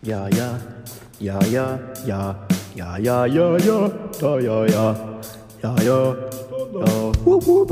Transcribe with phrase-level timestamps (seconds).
[0.00, 0.60] Ja, ja,
[1.18, 2.36] ja, ja, ja,
[2.76, 3.90] ja, ja, ja, ja,
[4.20, 4.94] da, ja, ja,
[5.60, 6.14] ja, ja, ja,
[7.24, 7.68] wup, wup,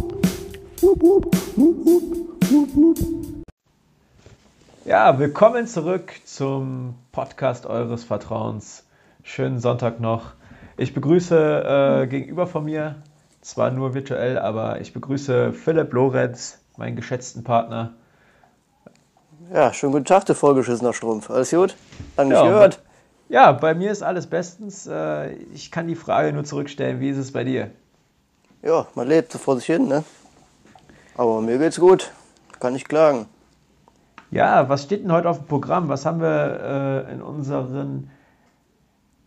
[0.83, 1.27] wup, wup,
[1.57, 2.04] wup,
[2.51, 2.99] wup, wup.
[4.85, 8.84] Ja, willkommen zurück zum Podcast eures Vertrauens.
[9.22, 10.32] Schönen Sonntag noch.
[10.77, 12.96] Ich begrüße äh, gegenüber von mir,
[13.40, 17.95] zwar nur virtuell, aber ich begrüße Philipp Lorenz, meinen geschätzten Partner.
[19.53, 21.31] Ja, schönen guten Tag, du vollgeschissener Strumpf.
[21.31, 21.77] Alles gut?
[22.17, 22.81] Lange nicht Ja, gehört.
[23.29, 24.87] Ja, bei mir ist alles bestens.
[24.87, 27.71] Äh, ich kann die Frage nur zurückstellen, wie ist es bei dir?
[28.63, 30.03] Ja, man lebt so vor sich hin, ne?
[31.17, 32.11] Aber mir geht's gut.
[32.59, 33.27] Kann nicht klagen.
[34.33, 35.89] Ja, was steht denn heute auf dem Programm?
[35.89, 38.11] Was haben wir äh, in unseren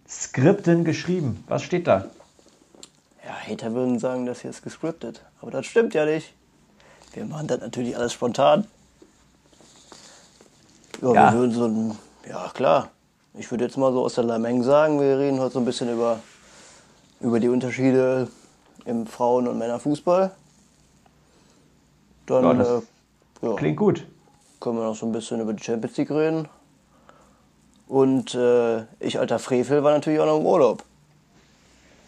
[0.07, 1.43] Skripten geschrieben?
[1.47, 2.05] Was steht da?
[3.25, 5.23] Ja, Hater würden sagen, das hier ist gescriptet.
[5.41, 6.33] Aber das stimmt ja nicht.
[7.13, 8.67] Wir machen das natürlich alles spontan.
[11.01, 11.31] Ja, Ja.
[11.33, 11.97] wir würden so ein.
[12.27, 12.89] Ja, klar.
[13.33, 15.91] Ich würde jetzt mal so aus der Lameng sagen, wir reden heute so ein bisschen
[15.93, 16.19] über,
[17.21, 18.27] über die Unterschiede
[18.85, 20.31] im Frauen- und Männerfußball.
[22.25, 22.81] Dann Ja, das äh,
[23.47, 23.53] ja.
[23.55, 24.05] Klingt gut.
[24.59, 26.47] können wir noch so ein bisschen über die Champions League reden.
[27.87, 30.83] Und äh, ich, alter Frevel, war natürlich auch noch im Urlaub.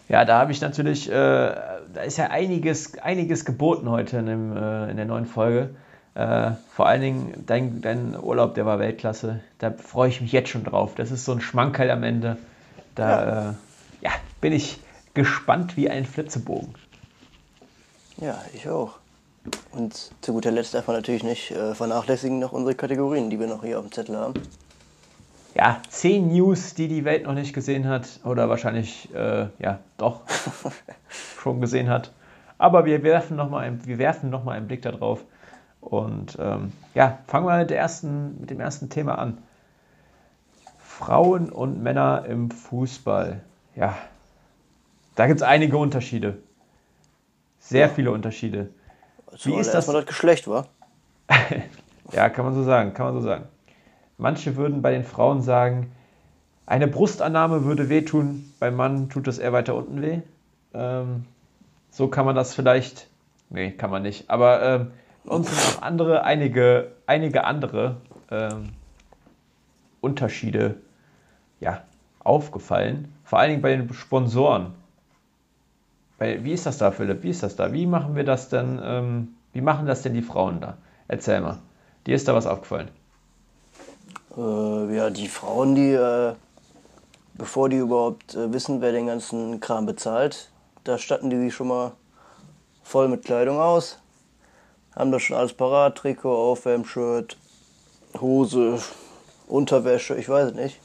[0.08, 4.56] Ja, da habe ich natürlich, äh, da ist ja einiges, einiges geboten heute in, dem,
[4.56, 5.74] äh, in der neuen Folge.
[6.14, 9.40] Äh, vor allen Dingen dein, dein Urlaub, der war Weltklasse.
[9.58, 10.94] Da freue ich mich jetzt schon drauf.
[10.94, 12.36] Das ist so ein Schmankerl am Ende.
[12.94, 13.50] Da ja.
[13.50, 13.54] Äh,
[14.02, 14.80] ja, bin ich
[15.14, 16.74] gespannt wie ein Flitzebogen.
[18.18, 18.98] Ja, ich auch.
[19.72, 23.46] Und zu guter Letzt darf man natürlich nicht äh, vernachlässigen noch unsere Kategorien, die wir
[23.46, 24.34] noch hier auf dem Zettel haben.
[25.54, 30.22] Ja, zehn News, die die Welt noch nicht gesehen hat oder wahrscheinlich, äh, ja, doch
[31.42, 32.12] schon gesehen hat.
[32.58, 35.24] Aber wir werfen nochmal einen, wir werfen noch mal einen Blick darauf.
[35.82, 39.38] Und ähm, ja, fangen wir mit, ersten, mit dem ersten Thema an.
[40.78, 43.42] Frauen und Männer im Fußball.
[43.74, 43.98] Ja,
[45.16, 46.38] da gibt es einige Unterschiede.
[47.58, 48.70] Sehr viele Unterschiede.
[49.42, 49.86] Wie ist das?
[49.86, 50.68] das Geschlecht, war?
[52.12, 53.44] ja, kann man so sagen, kann man so sagen.
[54.18, 55.90] Manche würden bei den Frauen sagen,
[56.64, 60.20] eine Brustannahme würde wehtun, beim Mann tut es eher weiter unten weh.
[60.74, 61.24] Ähm,
[61.90, 63.08] so kann man das vielleicht,
[63.50, 64.90] nee, kann man nicht, aber ähm,
[65.24, 67.96] uns sind auch andere, einige, einige andere
[68.30, 68.70] ähm,
[70.00, 70.76] Unterschiede
[71.60, 71.84] ja,
[72.20, 73.14] aufgefallen.
[73.24, 74.74] Vor allen Dingen bei den Sponsoren.
[76.18, 77.22] Bei, wie ist das da, Philipp?
[77.22, 77.72] Wie ist das da?
[77.72, 78.80] Wie machen wir das denn?
[78.82, 80.76] Ähm, wie machen das denn die Frauen da?
[81.08, 81.58] Erzähl mal.
[82.06, 82.90] Dir ist da was aufgefallen?
[84.36, 86.34] Äh, ja, die Frauen, die, äh,
[87.34, 90.50] bevor die überhaupt äh, wissen, wer den ganzen Kram bezahlt,
[90.84, 91.92] da statten die sich schon mal
[92.82, 94.01] voll mit Kleidung aus.
[94.94, 97.36] Haben das schon alles parat, Trikot, Aufwärmshirt,
[98.20, 98.78] Hose,
[99.48, 100.80] Unterwäsche, ich weiß es nicht.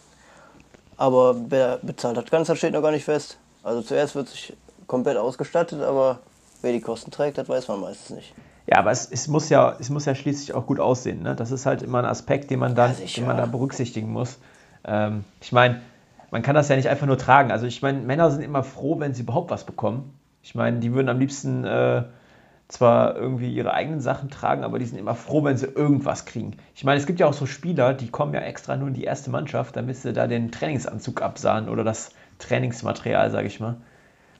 [0.95, 3.37] Aber wer bezahlt hat ganz, das steht noch gar nicht fest.
[3.63, 4.53] Also zuerst wird sich
[4.87, 6.19] komplett ausgestattet, aber
[6.61, 8.33] wer die Kosten trägt, das weiß man meistens nicht.
[8.65, 11.23] Ja, aber es, es, muss, ja, es muss ja schließlich auch gut aussehen.
[11.23, 11.35] Ne?
[11.35, 14.39] Das ist halt immer ein Aspekt, den man, dann, Ja, den man da berücksichtigen muss.
[14.83, 15.81] Ähm, ich meine,
[16.31, 17.51] man kann das ja nicht einfach nur tragen.
[17.51, 20.13] Also ich meine, Männer sind immer froh, wenn sie überhaupt was bekommen.
[20.43, 22.03] Ich meine, die würden am liebsten äh,
[22.69, 26.57] zwar irgendwie ihre eigenen Sachen tragen, aber die sind immer froh, wenn sie irgendwas kriegen.
[26.75, 29.05] Ich meine, es gibt ja auch so Spieler, die kommen ja extra nur in die
[29.05, 33.77] erste Mannschaft, damit sie da den Trainingsanzug absahen oder das Trainingsmaterial, sage ich mal.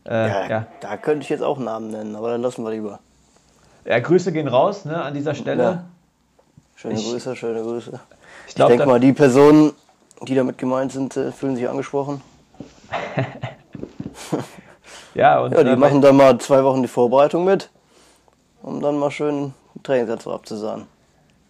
[0.06, 0.66] Äh, Ja, ja.
[0.82, 3.00] da könnte ich jetzt auch Namen nennen, aber dann lassen wir lieber.
[3.86, 5.64] ja, Grüße gehen raus ne, an dieser Stelle.
[5.64, 5.84] Ja.
[6.76, 7.92] Schöne Ich- Grüße, schöne Grüße.
[8.48, 9.72] Ich Ich denke mal, die Personen,
[10.28, 12.22] die damit gemeint sind, äh, fühlen sich angesprochen.
[15.14, 17.70] ja, und Ja, die äh, machen dann mal zwei Wochen die Vorbereitung mit,
[18.68, 20.84] um dann mal schön einen Trainingssatz abzusahen.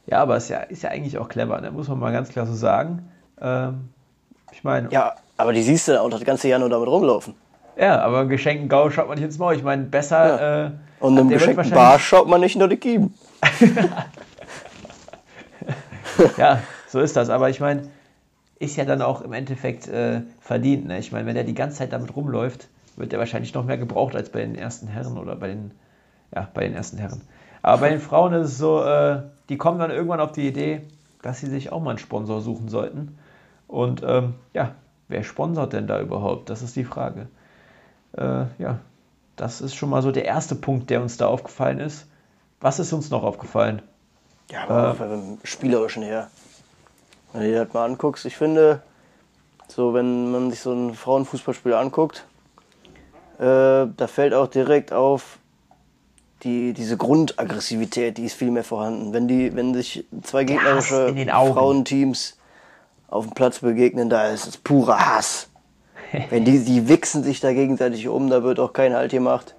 [0.06, 1.72] Ja, aber ist ja, ist ja eigentlich auch clever, ne?
[1.72, 3.10] muss man mal ganz klar so sagen.
[3.42, 3.90] Ähm,
[4.52, 5.00] ich meine, ja.
[5.08, 7.36] Ja, aber die siehst du dann auch das ganze Jahr nur damit rumlaufen.
[7.78, 9.56] aber einen geschenkten Gau schaut man nicht ins Maul.
[9.56, 10.66] Ich meine, besser.
[10.66, 13.14] Äh, Und einem geschenkten Barsch schaut man nicht nur die Kiemen.
[16.38, 17.30] Ja, so ist das.
[17.30, 17.84] Aber ich meine,
[18.60, 20.88] ist ja dann auch im Endeffekt äh, verdient.
[20.88, 21.00] Ne?
[21.00, 24.16] Ich meine, wenn er die ganze Zeit damit rumläuft, wird er wahrscheinlich noch mehr gebraucht
[24.16, 25.72] als bei den ersten Herren oder bei den,
[26.36, 27.22] ja, bei den ersten Herren.
[27.62, 30.82] Aber bei den Frauen ist es so, äh, die kommen dann irgendwann auf die Idee,
[31.22, 33.18] dass sie sich auch mal einen Sponsor suchen sollten.
[33.68, 34.76] Und ähm, ja,
[35.08, 36.50] wer sponsert denn da überhaupt?
[36.50, 37.28] Das ist die Frage.
[38.14, 38.80] Äh, ja,
[39.36, 42.08] das ist schon mal so der erste Punkt, der uns da aufgefallen ist.
[42.60, 43.82] Was ist uns noch aufgefallen?
[44.50, 46.30] Ja, aber auch beim Spielerischen her.
[47.34, 48.82] Wenn du dir das mal anguckst, ich finde,
[49.68, 52.26] so wenn man sich so ein Frauenfußballspiel anguckt,
[53.38, 53.44] äh,
[53.86, 55.38] da fällt auch direkt auf,
[56.44, 59.14] die, diese Grundaggressivität, die ist viel mehr vorhanden.
[59.14, 61.14] Wenn, die, wenn sich zwei gegnerische.
[61.28, 62.38] Frauenteams
[63.08, 65.50] auf dem Platz begegnen, da ist es purer Hass.
[66.30, 69.56] Wenn die, die wichsen sich da gegenseitig um, da wird auch kein Halt gemacht.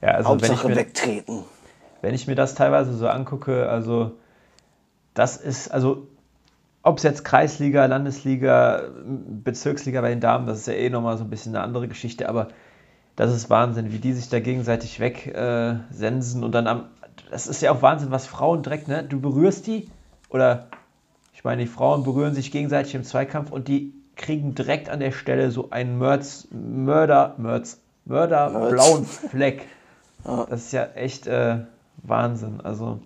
[0.00, 1.44] Ja, also wenn ich, Hauptsache mir, wegtreten.
[2.02, 4.12] wenn ich mir das teilweise so angucke, also
[5.14, 6.06] das ist, also
[6.84, 11.24] ob es jetzt Kreisliga, Landesliga, Bezirksliga bei den Damen, das ist ja eh nochmal so
[11.24, 12.48] ein bisschen eine andere Geschichte, aber
[13.18, 16.84] das ist Wahnsinn, wie die sich da gegenseitig wegsensen äh, und dann am,
[17.32, 19.90] das ist ja auch Wahnsinn, was Frauen direkt, ne, du berührst die
[20.30, 20.68] oder
[21.34, 25.10] ich meine, die Frauen berühren sich gegenseitig im Zweikampf und die kriegen direkt an der
[25.10, 28.70] Stelle so einen Mörds, Mörder, Mörds, Mörder Mörds.
[28.72, 29.66] blauen Fleck.
[30.24, 31.58] Das ist ja echt äh,
[32.02, 32.60] Wahnsinn.
[32.60, 33.00] Also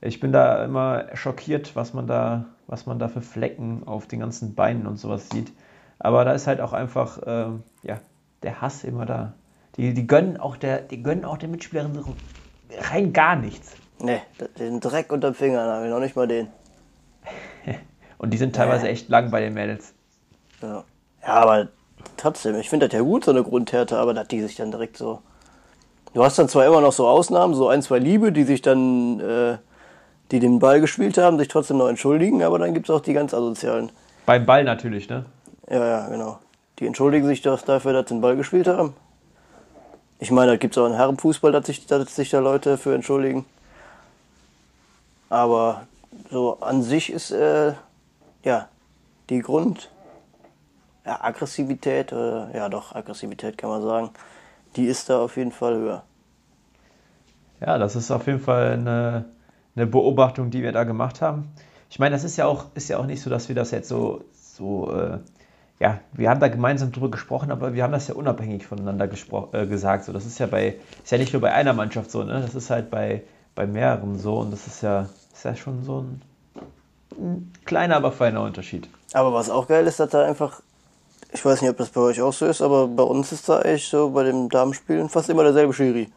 [0.00, 4.20] ich bin da immer schockiert, was man da, was man da für Flecken auf den
[4.20, 5.52] ganzen Beinen und sowas sieht.
[5.98, 7.98] Aber da ist halt auch einfach ähm, ja,
[8.42, 9.34] der Hass immer da.
[9.76, 12.02] Die, die gönnen auch der, die gönnen auch der Mitspielerin
[12.90, 13.72] rein gar nichts.
[13.98, 14.20] Ne,
[14.58, 16.48] den Dreck unter den Fingern habe ich noch nicht mal den.
[18.18, 19.94] Und die sind teilweise echt lang bei den Mädels.
[20.62, 20.84] Ja,
[21.22, 21.68] ja aber
[22.16, 24.96] trotzdem, ich finde das ja gut, so eine Grundhärte, aber dass die sich dann direkt
[24.96, 25.20] so.
[26.12, 29.20] Du hast dann zwar immer noch so Ausnahmen, so ein, zwei Liebe, die sich dann,
[29.20, 29.58] äh,
[30.30, 33.12] die den Ball gespielt haben, sich trotzdem noch entschuldigen, aber dann gibt es auch die
[33.12, 33.92] ganz asozialen.
[34.24, 35.26] Beim Ball natürlich, ne?
[35.68, 36.38] Ja, ja, genau.
[36.78, 38.94] Die entschuldigen sich doch dafür, dass sie den Ball gespielt haben.
[40.18, 42.94] Ich meine, da gibt es auch einen Herrenfußball, dass sich, dass sich da Leute für
[42.94, 43.44] entschuldigen.
[45.28, 45.86] Aber
[46.30, 47.74] so an sich ist, äh,
[48.44, 48.68] ja,
[49.28, 49.90] die Grund,
[51.04, 54.10] ja, Aggressivität, äh, ja doch, Aggressivität kann man sagen,
[54.76, 56.02] die ist da auf jeden Fall höher.
[57.60, 59.24] Ja, das ist auf jeden Fall eine,
[59.74, 61.52] eine Beobachtung, die wir da gemacht haben.
[61.90, 63.88] Ich meine, das ist ja auch, ist ja auch nicht so, dass wir das jetzt
[63.88, 65.18] so, so äh,
[65.78, 69.08] ja, wir haben da gemeinsam drüber gesprochen, aber wir haben das ja unabhängig voneinander
[69.52, 70.04] äh, gesagt.
[70.04, 72.40] So, das ist ja bei, ist ja nicht nur bei einer Mannschaft so, ne?
[72.40, 73.22] Das ist halt bei,
[73.54, 76.22] bei mehreren so und das ist ja, ist ja schon so ein,
[77.18, 78.88] ein kleiner, aber feiner Unterschied.
[79.12, 80.62] Aber was auch geil ist, dass da einfach,
[81.32, 83.60] ich weiß nicht, ob das bei euch auch so ist, aber bei uns ist da
[83.60, 86.10] echt so bei den Damenspielen fast immer derselbe Schiri.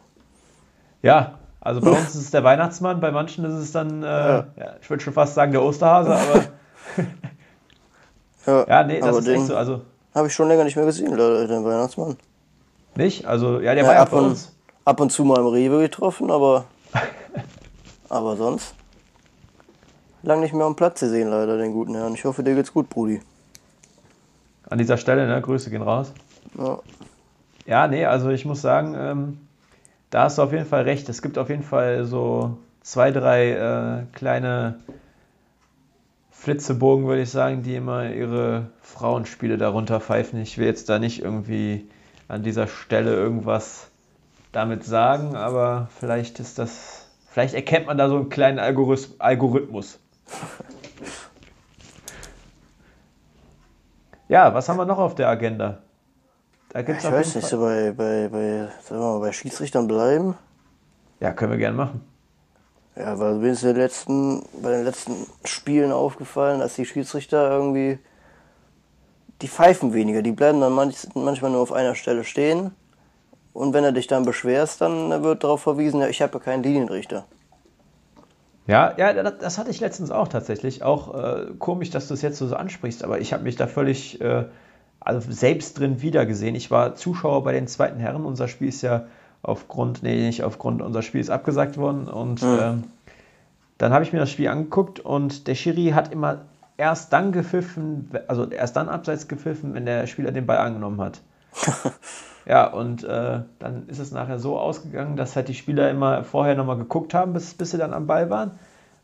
[1.02, 4.46] Ja, also bei uns ist es der Weihnachtsmann, bei manchen ist es dann, äh, ja.
[4.80, 6.44] ich würde schon fast sagen der Osterhase, aber
[8.46, 9.56] Ja, ja, nee, das ist echt so.
[9.56, 9.80] Also
[10.14, 12.16] Habe ich schon länger nicht mehr gesehen, leider, den Weihnachtsmann.
[12.96, 14.52] nicht, also ja, der Ja, war ja ab, und, uns.
[14.84, 16.64] ab und zu mal im Rewe getroffen, aber,
[18.08, 18.74] aber sonst
[20.22, 22.14] lang nicht mehr am Platz gesehen, leider, den guten Herrn.
[22.14, 23.20] Ich hoffe, dir geht's gut, Brudi.
[24.68, 26.12] An dieser Stelle, ne, Grüße gehen raus.
[26.58, 26.78] Ja.
[27.66, 29.38] Ja, nee, also ich muss sagen, ähm,
[30.10, 31.08] da hast du auf jeden Fall recht.
[31.08, 34.80] Es gibt auf jeden Fall so zwei, drei äh, kleine
[36.40, 40.40] Flitzebogen, würde ich sagen, die immer ihre Frauenspiele darunter pfeifen.
[40.40, 41.86] Ich will jetzt da nicht irgendwie
[42.28, 43.88] an dieser Stelle irgendwas
[44.50, 49.98] damit sagen, aber vielleicht ist das, vielleicht erkennt man da so einen kleinen Algorith Algorithmus.
[54.28, 55.82] Ja, was haben wir noch auf der Agenda?
[56.70, 60.34] Da gibt's Ich weiß nicht, so bei, bei, bei, sagen wir mal, bei Schiedsrichtern bleiben.
[61.20, 62.09] Ja, können wir gerne machen.
[62.96, 67.50] Ja, weil mir ist in den letzten, bei den letzten Spielen aufgefallen, dass die Schiedsrichter
[67.50, 67.98] irgendwie,
[69.40, 70.22] die pfeifen weniger.
[70.22, 72.72] Die bleiben dann manch, manchmal nur auf einer Stelle stehen.
[73.52, 76.62] Und wenn du dich dann beschwerst, dann wird darauf verwiesen, ja, ich habe ja keinen
[76.62, 77.24] Linienrichter.
[78.66, 80.82] Ja, ja, das, das hatte ich letztens auch tatsächlich.
[80.82, 84.20] Auch äh, komisch, dass du es jetzt so ansprichst, aber ich habe mich da völlig
[84.20, 84.44] äh,
[85.00, 86.54] also selbst drin wiedergesehen.
[86.54, 88.24] Ich war Zuschauer bei den zweiten Herren.
[88.24, 89.06] Unser Spiel ist ja
[89.42, 92.08] aufgrund, nee, nicht aufgrund, unser Spiel ist abgesagt worden.
[92.08, 92.84] Und ähm,
[93.78, 96.42] dann habe ich mir das Spiel angeguckt und der Schiri hat immer
[96.76, 101.20] erst dann gepfiffen, also erst dann abseits gepfiffen, wenn der Spieler den Ball angenommen hat.
[102.46, 106.54] Ja, und äh, dann ist es nachher so ausgegangen, dass halt die Spieler immer vorher
[106.54, 108.52] nochmal geguckt haben, bis, bis sie dann am Ball waren.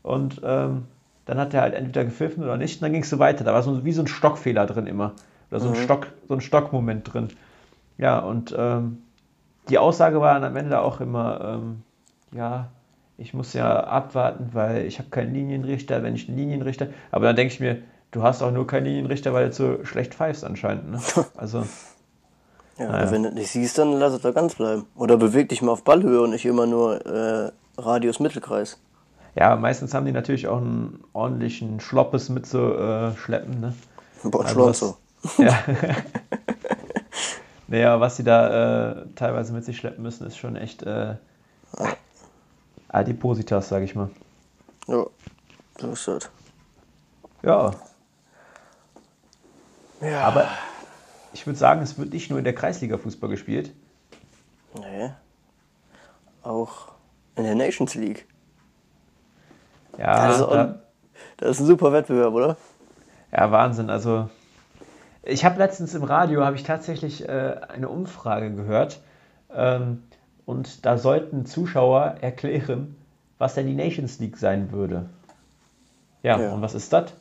[0.03, 0.85] Und ähm,
[1.25, 2.77] dann hat er halt entweder gepfiffen oder nicht.
[2.77, 3.43] Und dann ging es so weiter.
[3.43, 5.13] Da war so wie so ein Stockfehler drin immer.
[5.49, 7.29] Oder so ein, Stock, so ein Stockmoment drin.
[7.97, 8.97] Ja, und ähm,
[9.69, 11.83] die Aussage war dann am Ende auch immer, ähm,
[12.31, 12.67] ja,
[13.17, 16.87] ich muss ja abwarten, weil ich habe keinen Linienrichter, wenn ich einen Linienrichter.
[17.11, 17.79] Aber dann denke ich mir,
[18.11, 20.91] du hast auch nur keinen Linienrichter, weil du so schlecht pfeifst anscheinend.
[20.91, 20.99] Ne?
[21.35, 21.65] Also.
[22.77, 23.11] Ja, Naja.
[23.11, 24.85] wenn du nicht siehst, dann lass es da ganz bleiben.
[24.95, 28.79] Oder beweg dich mal auf Ballhöhe und nicht immer nur äh, Radius Mittelkreis.
[29.33, 33.59] Ja, meistens haben die natürlich auch einen ordentlichen Schloppes mit zu äh, schleppen.
[33.59, 33.73] Ne?
[34.23, 34.97] Boah, Also Schlonzo.
[35.39, 35.57] Ja.
[37.67, 41.15] naja, was sie da äh, teilweise mit sich schleppen müssen, ist schon echt äh,
[42.89, 44.09] Adipositas, sag ich mal.
[44.87, 45.05] Ja,
[45.79, 46.29] so ist das.
[47.43, 47.71] Ja,
[50.01, 50.21] Ja.
[50.21, 50.47] aber
[51.33, 53.73] ich würde sagen, es wird nicht nur in der Kreisliga Fußball gespielt.
[54.79, 55.11] Nee.
[56.43, 56.91] Auch
[57.35, 58.27] in der Nations League.
[59.97, 60.79] Ja, Also, da,
[61.37, 62.57] Das ist ein super Wettbewerb, oder?
[63.31, 63.89] Ja, Wahnsinn.
[63.89, 64.29] Also
[65.27, 69.01] ich habe letztens im Radio, habe ich tatsächlich äh, eine Umfrage gehört
[69.53, 70.03] ähm,
[70.45, 72.95] und da sollten Zuschauer erklären,
[73.37, 75.09] was denn die Nations League sein würde.
[76.23, 76.53] Ja, Ja.
[76.53, 77.13] und was ist das?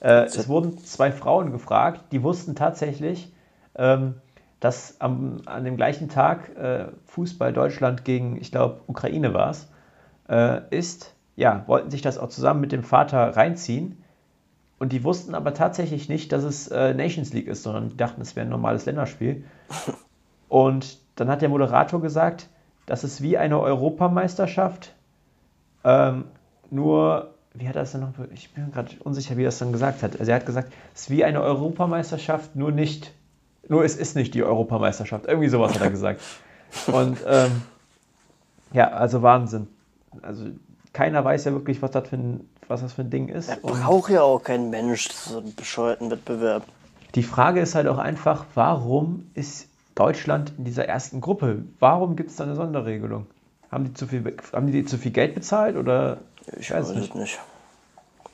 [0.00, 3.32] Äh, es wurden zwei Frauen gefragt, die wussten tatsächlich,
[3.74, 4.14] ähm,
[4.60, 9.68] dass am, an dem gleichen Tag äh, Fußball Deutschland gegen, ich glaube, Ukraine war es,
[10.28, 11.14] äh, ist.
[11.36, 14.02] Ja, wollten sich das auch zusammen mit dem Vater reinziehen.
[14.78, 18.20] Und die wussten aber tatsächlich nicht, dass es äh, Nations League ist, sondern die dachten,
[18.20, 19.44] es wäre ein normales Länderspiel.
[20.48, 22.48] Und dann hat der Moderator gesagt,
[22.86, 24.94] das ist wie eine Europameisterschaft,
[25.84, 26.24] ähm,
[26.70, 28.12] nur, wie hat er das denn noch?
[28.32, 30.18] Ich bin gerade unsicher, wie er es dann gesagt hat.
[30.18, 33.12] Also er hat gesagt, es ist wie eine Europameisterschaft, nur nicht,
[33.68, 35.26] nur es ist nicht die Europameisterschaft.
[35.26, 36.20] Irgendwie sowas hat er gesagt.
[36.86, 37.62] Und ähm,
[38.72, 39.68] ja, also Wahnsinn.
[40.22, 40.46] Also
[40.92, 43.50] keiner weiß ja wirklich, was das für ein, was das für ein Ding ist.
[43.62, 46.64] Und braucht ja auch kein Mensch so einen bescheuerten Wettbewerb.
[47.14, 51.64] die Frage ist halt auch einfach, warum ist Deutschland in dieser ersten Gruppe?
[51.80, 53.26] Warum gibt es da eine Sonderregelung?
[53.72, 56.18] Haben die zu viel, haben die zu viel Geld bezahlt oder?
[56.58, 57.38] Ich weiß es nicht.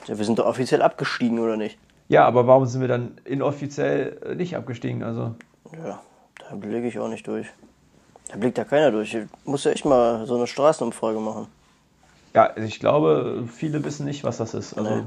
[0.06, 1.78] Ja, wir sind doch offiziell abgestiegen, oder nicht?
[2.08, 5.02] Ja, aber warum sind wir dann inoffiziell äh, nicht abgestiegen?
[5.02, 5.34] Also,
[5.72, 6.00] Ja,
[6.38, 7.46] da blicke ich auch nicht durch.
[8.28, 9.14] Da blickt ja keiner durch.
[9.14, 11.46] Ich muss ja echt mal so eine Straßenumfrage machen.
[12.34, 14.74] Ja, also ich glaube, viele wissen nicht, was das ist.
[14.76, 15.02] Also, Nee.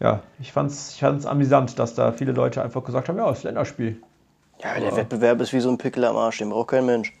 [0.00, 3.38] ja, ich fand's, ich fand's amüsant, dass da viele Leute einfach gesagt haben, ja, es
[3.38, 4.00] ist Länderspiel.
[4.62, 7.14] Ja, der Wettbewerb ist wie so ein Pickel am Arsch, den braucht kein Mensch.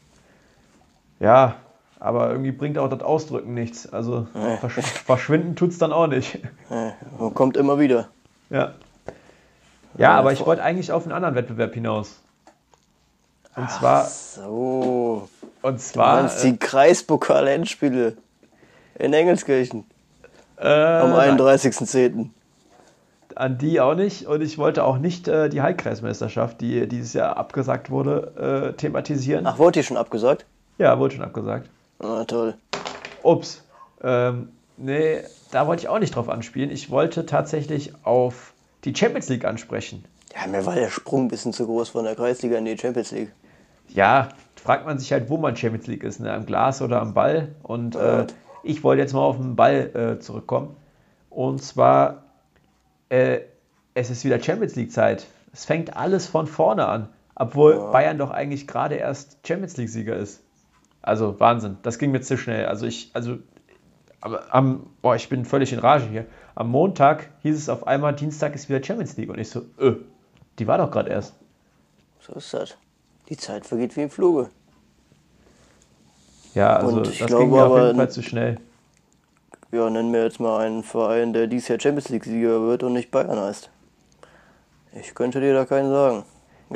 [1.20, 1.56] Ja,
[1.98, 3.90] aber irgendwie bringt auch das Ausdrücken nichts.
[3.92, 4.56] Also Nee.
[4.58, 4.74] versch
[5.04, 6.38] verschwinden tut's dann auch nicht.
[6.70, 8.08] Ja, man kommt immer wieder.
[8.50, 8.74] Ja.
[9.96, 12.20] Ja, aber ich wollte eigentlich auf einen anderen Wettbewerb hinaus.
[13.56, 15.28] Und zwar, So.
[15.62, 18.16] und Du zwar meinst die Kreispokal-Endspiele
[19.00, 19.84] in Engelskirchen
[20.56, 22.28] äh, am nein, 31.10.
[23.34, 24.26] an die auch nicht.
[24.26, 29.46] Und ich wollte auch nicht äh, die Heilkreismeisterschaft, die dieses Jahr abgesagt wurde, äh, thematisieren.
[29.46, 30.44] Ach, wurde die schon abgesagt?
[30.78, 31.68] Ja, wurde schon abgesagt.
[31.98, 32.54] Ah, toll.
[33.22, 33.62] Ups.
[34.02, 35.18] Ähm, nee,
[35.50, 36.70] da wollte ich auch nicht drauf anspielen.
[36.70, 38.52] Ich wollte tatsächlich auf
[38.84, 40.04] die Champions League ansprechen.
[40.34, 43.10] Ja, mir war der Sprung ein bisschen zu groß von der Kreisliga in die Champions
[43.10, 43.32] League.
[43.88, 46.32] Ja, fragt man sich halt, wo man Champions League ist, ne?
[46.32, 47.48] am Glas oder am Ball.
[47.62, 48.20] Und Ja.
[48.22, 48.26] äh,
[48.62, 50.76] ich wollte jetzt mal auf den Ball äh, zurückkommen.
[51.28, 52.24] Und zwar,
[53.08, 53.40] äh,
[53.94, 55.26] es ist wieder Champions League Zeit.
[55.52, 60.16] Es fängt alles von vorne an, obwohl Bayern doch eigentlich gerade erst Champions League Sieger
[60.16, 60.42] ist.
[61.02, 62.66] Also Wahnsinn, das ging mir zu schnell.
[62.66, 63.38] Also ich, also,
[64.20, 66.26] am, boah, ich bin völlig in Rage hier.
[66.54, 69.30] Am Montag hieß es auf einmal, Dienstag ist wieder Champions League.
[69.30, 69.96] Und ich so, öh,
[70.58, 71.34] die war doch gerade erst.
[72.20, 72.76] So ist das.
[73.28, 74.50] Die Zeit vergeht wie im Fluge.
[76.54, 78.58] Ja, also Und das ich ging glaube mir auf jeden Fall zu schnell.
[79.72, 83.10] Ja, nennen wir jetzt mal einen Verein, der dieses Jahr Champions League-Sieger wird und nicht
[83.10, 83.70] Bayern heißt.
[85.00, 86.24] Ich könnte dir da keinen sagen.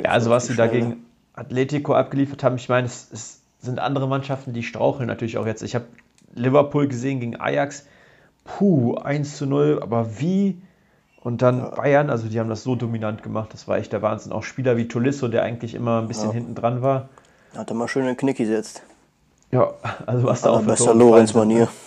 [0.01, 4.07] Ja, also was sie da gegen Atletico abgeliefert haben, ich meine, es, es sind andere
[4.07, 5.61] Mannschaften, die straucheln natürlich auch jetzt.
[5.63, 5.85] Ich habe
[6.33, 7.85] Liverpool gesehen gegen Ajax.
[8.45, 10.61] Puh, 1 zu 0, aber wie?
[11.21, 14.31] Und dann Bayern, also die haben das so dominant gemacht, das war echt der Wahnsinn.
[14.31, 16.33] Auch Spieler wie Tolisso, der eigentlich immer ein bisschen Ja.
[16.33, 17.09] hinten dran war.
[17.57, 18.83] Hat er mal schön den Knick gesetzt.
[19.51, 19.73] Ja,
[20.05, 21.67] also was da auch besser sind, ne?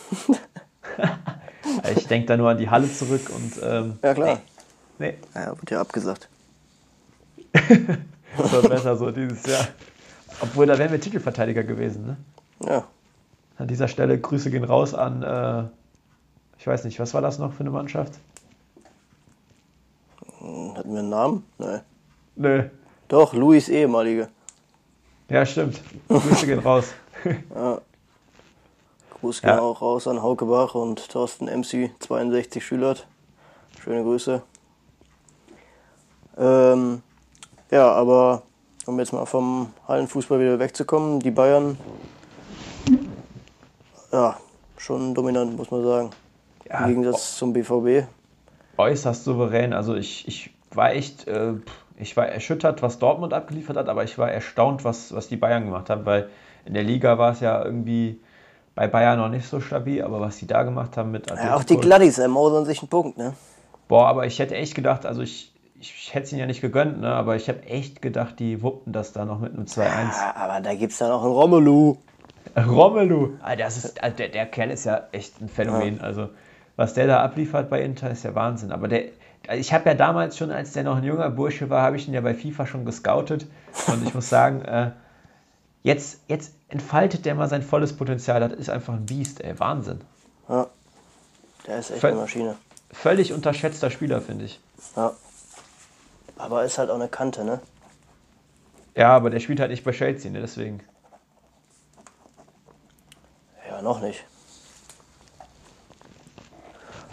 [1.96, 4.40] Ich denke da nur an die Halle zurück und ähm, Ja, klar.
[4.98, 6.28] nee, Ja, wird ja abgesagt.
[7.52, 9.66] das war besser so dieses Jahr.
[10.40, 12.16] Obwohl, da wären wir Titelverteidiger gewesen, ne?
[12.68, 12.84] Ja,
[13.58, 15.64] An dieser Stelle Grüße gehen raus an, äh,
[16.58, 18.14] ich weiß nicht, was war das noch für eine Mannschaft?
[20.38, 21.44] hm, hatten wir einen Namen?
[21.58, 21.80] Nein.
[22.36, 22.62] Nö.
[23.08, 24.28] Doch, Luis ehemalige.
[25.28, 25.80] Ja, stimmt.
[26.08, 26.86] Grüße gehen raus.
[29.20, 29.60] Gruß gehen Ja.
[29.60, 33.06] auch raus an Hauke Bach und Thorsten MC 62 Schülert.
[33.82, 34.42] Schöne Grüße.
[36.38, 37.02] Ähm,
[37.70, 38.42] ja, aber
[38.86, 41.76] um jetzt mal vom Hallenfußball wieder wegzukommen, die Bayern,
[44.12, 44.36] ja,
[44.76, 46.10] schon dominant, muss man sagen.
[46.68, 48.06] Ja, Im Gegensatz zum BVB.
[48.76, 49.72] äußerst souverän.
[49.72, 51.54] Also ich, ich war echt, äh,
[52.00, 55.64] ich war erschüttert, was Dortmund abgeliefert hat, aber ich war erstaunt, was, was die Bayern
[55.64, 56.28] gemacht haben, weil
[56.64, 58.20] in der Liga war es ja irgendwie
[58.74, 61.64] bei Bayern noch nicht so stabil, aber was die da gemacht haben mit Ja, auch
[61.64, 63.34] die Atletico- Gladdies ermausern sich einen Punkt, ne?
[63.88, 67.00] Boah, aber ich hätte echt gedacht, also ich, ich hätte es ihnen ja nicht gegönnt,
[67.00, 70.16] ne, aber ich habe echt gedacht, die wuppten das da noch mit einem 2-1.
[70.16, 71.96] Ja, aber da gibt's dann auch einen Romelu.
[72.56, 76.00] Romelu, ah, das ist, also der, der Kerl ist ja echt ein Phänomen.
[76.00, 76.28] Also,
[76.76, 78.72] was der da abliefert bei Inter, ist ja Wahnsinn.
[78.72, 79.04] Aber der,
[79.56, 82.14] ich habe ja damals schon, als der noch ein junger Bursche war, habe ich ihn
[82.14, 83.46] ja bei FIFA schon gescoutet.
[83.86, 84.90] Und ich muss sagen, äh,
[85.82, 88.40] jetzt, jetzt entfaltet der mal sein volles Potenzial.
[88.40, 89.58] Das ist einfach ein Biest, ey.
[89.58, 90.00] Wahnsinn.
[90.48, 90.66] Ja.
[91.66, 92.56] Der ist echt Ver- eine Maschine.
[92.90, 94.60] völlig unterschätzter Spieler, finde ich.
[94.96, 95.12] Ja.
[96.36, 97.60] Aber ist halt auch eine Kante, ne?
[98.94, 100.40] Ja, aber der spielt halt nicht bei Chelsea, ne?
[100.40, 100.80] deswegen.
[103.68, 104.24] Ja, noch nicht.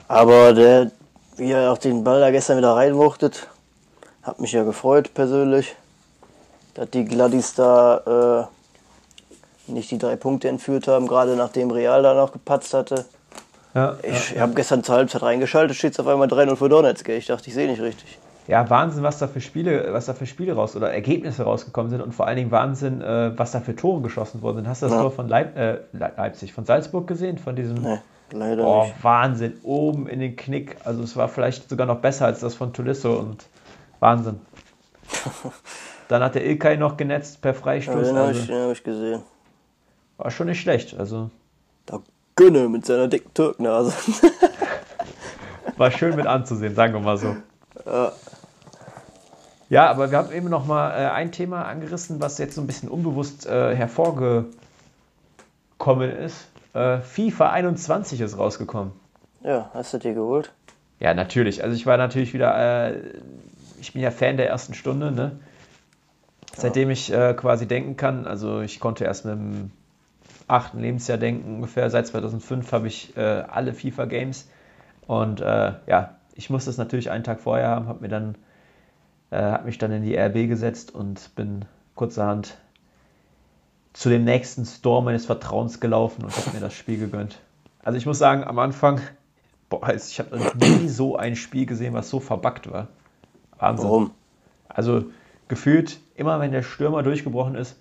[0.07, 0.91] Aber der,
[1.37, 3.47] wie er auch den Ball da gestern wieder reinwuchtet,
[4.23, 5.75] hat mich ja gefreut persönlich,
[6.73, 8.47] dass die Gladys da
[9.67, 13.05] äh, nicht die drei Punkte entführt haben, gerade nachdem Real da noch gepatzt hatte.
[13.73, 17.09] Ja, Ich habe gestern zur Halbzeit reingeschaltet, steht es auf einmal 3-0 für Donetsk.
[17.09, 18.17] Ich dachte, ich sehe nicht richtig.
[18.47, 22.01] Ja, Wahnsinn, was da für Spiele, was da für Spiele raus oder Ergebnisse rausgekommen sind
[22.01, 24.67] und vor allen Dingen Wahnsinn, äh, was da für Tore geschossen worden sind.
[24.67, 25.01] Hast du das Ja.
[25.01, 27.37] Tor von Leip äh, Le- Leipzig, von Salzburg gesehen?
[27.39, 27.97] Von diesem Nee,
[28.31, 29.03] leider oh, nicht.
[29.03, 30.77] Wahnsinn, oben in den Knick.
[30.83, 33.45] Also es war vielleicht sogar noch besser als das von Tolisso und
[33.99, 34.39] Wahnsinn.
[36.07, 38.07] Dann hat der Ilkay noch genetzt per Ja, Freistoß.
[38.07, 39.21] den habe Also, ich, den hab ich gesehen.
[40.17, 40.97] war schon nicht schlecht.
[40.99, 41.29] Also
[41.85, 42.01] Da
[42.35, 43.93] Günne mit seiner dicken Türknase.
[45.77, 47.35] war schön mit anzusehen, sagen wir mal so.
[47.85, 48.11] Ja.
[49.69, 52.67] Ja, aber wir haben eben noch mal äh, ein Thema angerissen, was jetzt so ein
[52.67, 54.53] bisschen unbewusst äh, hervorgekommen
[56.23, 56.47] ist.
[56.75, 58.91] Äh, FIFA 21 ist rausgekommen.
[59.41, 60.51] ja, hast du dir geholt?
[60.99, 61.63] Ja, natürlich.
[61.63, 62.99] Also ich war natürlich wieder, äh,
[63.79, 65.39] ich bin ja Fan der ersten Stunde, ne?
[66.53, 69.71] Seitdem ich äh, quasi denken kann, also ich konnte erst mit dem
[70.47, 74.49] achten Lebensjahr denken, ungefähr seit 2005 habe ich äh, alle FIFA-Games
[75.07, 78.35] und äh, ja, ich musste es natürlich einen Tag vorher haben, habe mir dann,
[79.31, 81.65] äh, habe mich dann in die RB gesetzt und bin
[81.95, 82.57] kurzerhand
[83.95, 87.39] zu dem nächsten Store meines Vertrauens gelaufen und habe mir das Spiel gegönnt.
[87.81, 88.99] Also ich muss sagen, am Anfang,
[89.69, 92.89] boah, ich habe noch nie so ein Spiel gesehen, was so verbuggt war.
[93.57, 93.85] Wahnsinn.
[93.87, 94.11] Warum?
[94.67, 95.05] Also
[95.47, 97.77] gefühlt, immer wenn der Stürmer durchgebrochen ist,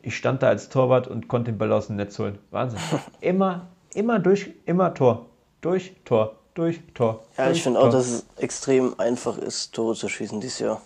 [0.00, 2.38] ich stand da als Torwart und konnte den Ball aus dem Netz holen.
[2.50, 2.80] Wahnsinn.
[3.20, 5.26] Immer, immer durch, immer Tor.
[5.60, 7.24] Durch, Tor, durch, Tor.
[7.36, 10.80] Ja, durch, ich finde auch, dass es extrem einfach ist, Tore zu schießen dieses Jahr.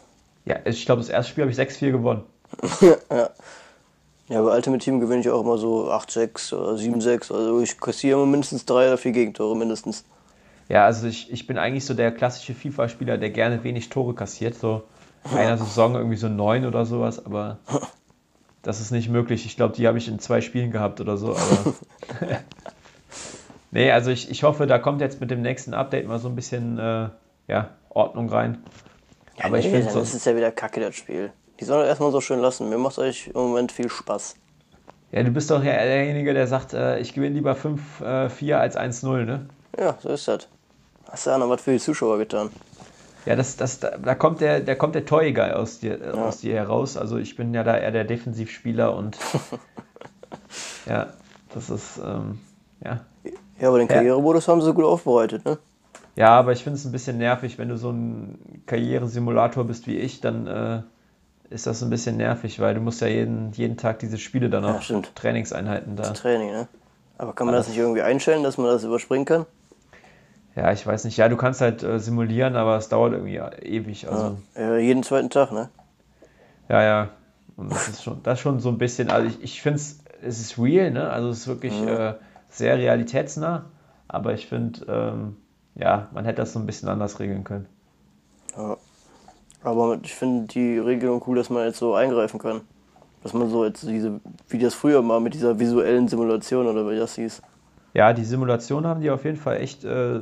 [0.44, 2.24] Ja, ich glaube, das erste Spiel habe ich 6-4 gewonnen.
[3.10, 3.30] Ja,
[4.28, 7.34] bei Ultimate Team gewinne ich auch immer so 8-6 oder 7-6.
[7.34, 10.04] Also ich kassiere immer mindestens drei oder vier Gegentore mindestens.
[10.68, 14.54] Ja, also ich, ich bin eigentlich so der klassische FIFA-Spieler, der gerne wenig Tore kassiert.
[14.54, 14.84] So
[15.34, 17.58] einer Saison irgendwie so neun oder sowas, aber
[18.62, 19.44] das ist nicht möglich.
[19.44, 21.30] Ich glaube, die habe ich in zwei Spielen gehabt oder so.
[21.30, 21.74] Aber
[23.70, 26.36] nee, also ich, ich hoffe, da kommt jetzt mit dem nächsten Update mal so ein
[26.36, 27.08] bisschen äh,
[27.48, 28.62] ja, Ordnung rein.
[29.42, 31.32] aber ich nee, finde dann so, ist ja wieder kacke, das Spiel.
[31.60, 32.68] Die sollen erstmal so schön lassen.
[32.68, 34.36] Mir macht euch im Moment viel Spaß.
[35.12, 38.76] ja, du bist doch ja derjenige, der sagt, äh, ich gewinne lieber 5-4 äh, als
[38.76, 39.46] 1-0, ne?
[39.78, 40.48] Ja, so ist das.
[41.10, 42.50] Hast du ja noch was für die Zuschauer getan.
[43.26, 46.38] Ja, das, das, da, da kommt der, da kommt der Toy-Guy aus dir, äh, aus
[46.40, 46.96] dir heraus.
[46.96, 49.16] Also ich bin ja da eher der Defensivspieler und
[50.86, 51.08] ja,
[51.54, 52.40] das ist, ähm,
[52.84, 53.00] ja.
[53.60, 53.94] Ja, aber den Ja.
[53.94, 55.58] Karrieremodus haben sie gut aufbereitet, ne?
[56.16, 59.98] Ja, aber ich finde es ein bisschen nervig, wenn du so ein Karrieresimulator bist wie
[59.98, 60.82] ich, dann äh,
[61.52, 64.64] ist das ein bisschen nervig, weil du musst ja jeden, jeden Tag diese Spiele dann
[64.64, 65.12] Ja, auch, stimmt.
[65.14, 66.12] Trainingseinheiten da.
[66.12, 66.68] Training, ne?
[67.18, 69.46] Aber kann man das nicht irgendwie einstellen, dass man das überspringen kann?
[70.56, 71.16] Ja, ich weiß nicht.
[71.16, 74.08] Ja, du kannst halt äh, simulieren, aber es dauert irgendwie ewig.
[74.08, 75.68] Also, Ja, jeden zweiten Tag, ne?
[76.68, 77.08] Ja, ja.
[77.56, 80.00] Und das ist schon, das ist schon so ein bisschen, also ich, ich finde es,
[80.22, 81.10] es ist real, ne?
[81.10, 82.14] Also es ist wirklich äh,
[82.50, 83.66] sehr realitätsnah,
[84.08, 85.36] aber ich finde, ähm,
[85.74, 87.66] ja, man hätte das so ein bisschen anders regeln können.
[88.56, 88.76] Ja.
[89.64, 92.62] Aber ich finde die Regelung cool, dass man jetzt so eingreifen kann.
[93.22, 96.96] Dass man so jetzt diese, wie das früher mal mit dieser visuellen Simulation oder wie
[96.96, 97.40] das hieß.
[97.94, 100.20] Ja, die Simulation haben die auf jeden Fall echt äh,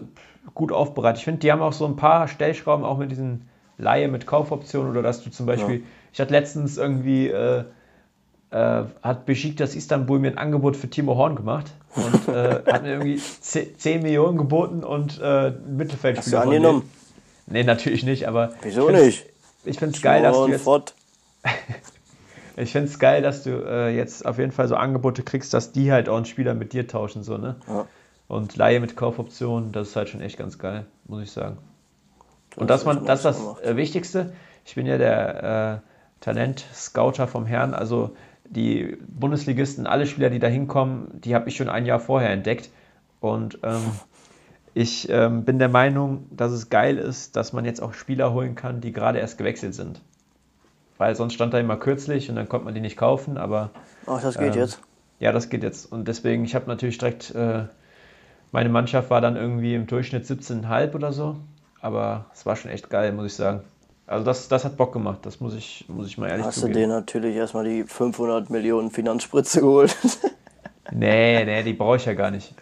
[0.54, 1.18] gut aufbereitet.
[1.18, 3.48] Ich finde, die haben auch so ein paar Stellschrauben, auch mit diesen
[3.78, 7.64] Laie mit Kaufoptionen oder dass du zum Beispiel, ich hatte letztens irgendwie, äh,
[8.50, 12.90] äh, hat Besiktas Istanbul mir ein Angebot für Timo Horn gemacht und äh, hat mir
[12.90, 16.38] irgendwie 10 10 Millionen geboten und äh, Mittelfeldspieler.
[16.38, 16.90] Hast du angenommen?
[17.46, 19.26] Nee, natürlich nicht, aber Wieso nicht?
[19.64, 20.66] Ich finde es geil, dass du Und jetzt
[22.56, 25.72] ich finde es geil, dass du äh, jetzt auf jeden Fall so Angebote kriegst, dass
[25.72, 27.56] die halt auch einen Spieler mit dir tauschen, so, ne?
[27.68, 27.86] Ja.
[28.28, 31.58] Und Laie mit Kaufoptionen, das ist halt schon echt ganz geil, muss ich sagen.
[32.56, 33.64] Und Das das, man, ist das ist schon das gemacht.
[33.64, 34.32] äh, Wichtigste.
[34.64, 40.48] Ich bin ja der äh, Talent-Scouter vom Herrn, also die Bundesligisten, alle Spieler, die da
[40.48, 42.70] hinkommen, die habe ich schon ein Jahr vorher entdeckt.
[43.20, 43.82] Und ähm,
[44.74, 48.54] ich ähm, bin der Meinung, dass es geil ist, dass man jetzt auch Spieler holen
[48.54, 50.00] kann, die gerade erst gewechselt sind.
[50.98, 53.70] Weil sonst stand da immer kürzlich und dann konnte man die nicht kaufen, aber
[54.06, 54.80] Ach, das geht Ähm, jetzt.
[55.18, 55.90] ja, das geht jetzt.
[55.90, 57.64] Und deswegen, ich habe natürlich direkt, äh,
[58.52, 61.36] meine Mannschaft war dann irgendwie im Durchschnitt 17,5 oder so.
[61.80, 63.62] Aber es war schon echt geil, muss ich sagen.
[64.06, 66.62] Also das, das hat Bock gemacht, das muss ich, muss ich mal ehrlich Hast du
[66.62, 66.80] zugeben.
[66.80, 69.96] dir natürlich erstmal die 500 Millionen Finanzspritze geholt.
[70.92, 72.54] Nee, nee, die brauche ich ja gar nicht.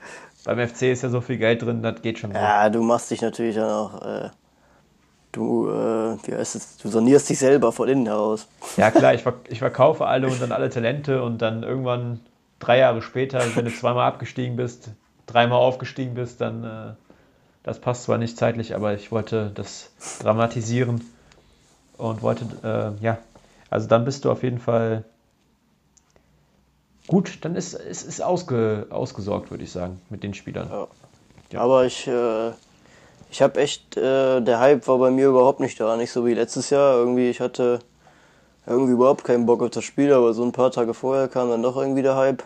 [0.44, 2.32] Beim FC ist ja so viel Geld drin, das geht schon.
[2.32, 4.02] Ja, du machst dich natürlich dann auch.
[4.02, 4.30] Äh,
[5.32, 6.76] du, äh, wie heißt es?
[6.78, 8.48] Du sanierst dich selber von innen heraus.
[8.76, 12.20] Ja klar, ich, verk ich verkaufe alle und dann alle Talente und dann irgendwann
[12.58, 14.90] drei Jahre später, wenn du zweimal abgestiegen bist,
[15.26, 16.94] dreimal aufgestiegen bist, dann äh,
[17.62, 21.04] das passt zwar nicht zeitlich, aber ich wollte das dramatisieren
[21.98, 23.18] und wollte, äh, ja,
[23.70, 25.04] also dann bist du auf jeden Fall
[27.08, 30.68] gut, dann ist es ist, ausge, ausgesorgt, würde ich sagen, mit den Spielern.
[30.70, 30.86] Ja.
[31.50, 31.60] Ja.
[31.60, 32.50] Aber ich, äh,
[33.30, 36.34] ich habe echt, äh, der Hype war bei mir überhaupt nicht da, nicht so wie
[36.34, 36.94] letztes Jahr.
[36.94, 37.80] Irgendwie, ich hatte
[38.66, 41.62] irgendwie überhaupt keinen Bock auf das Spiel, aber so ein paar Tage vorher kam dann
[41.62, 42.44] doch irgendwie der Hype.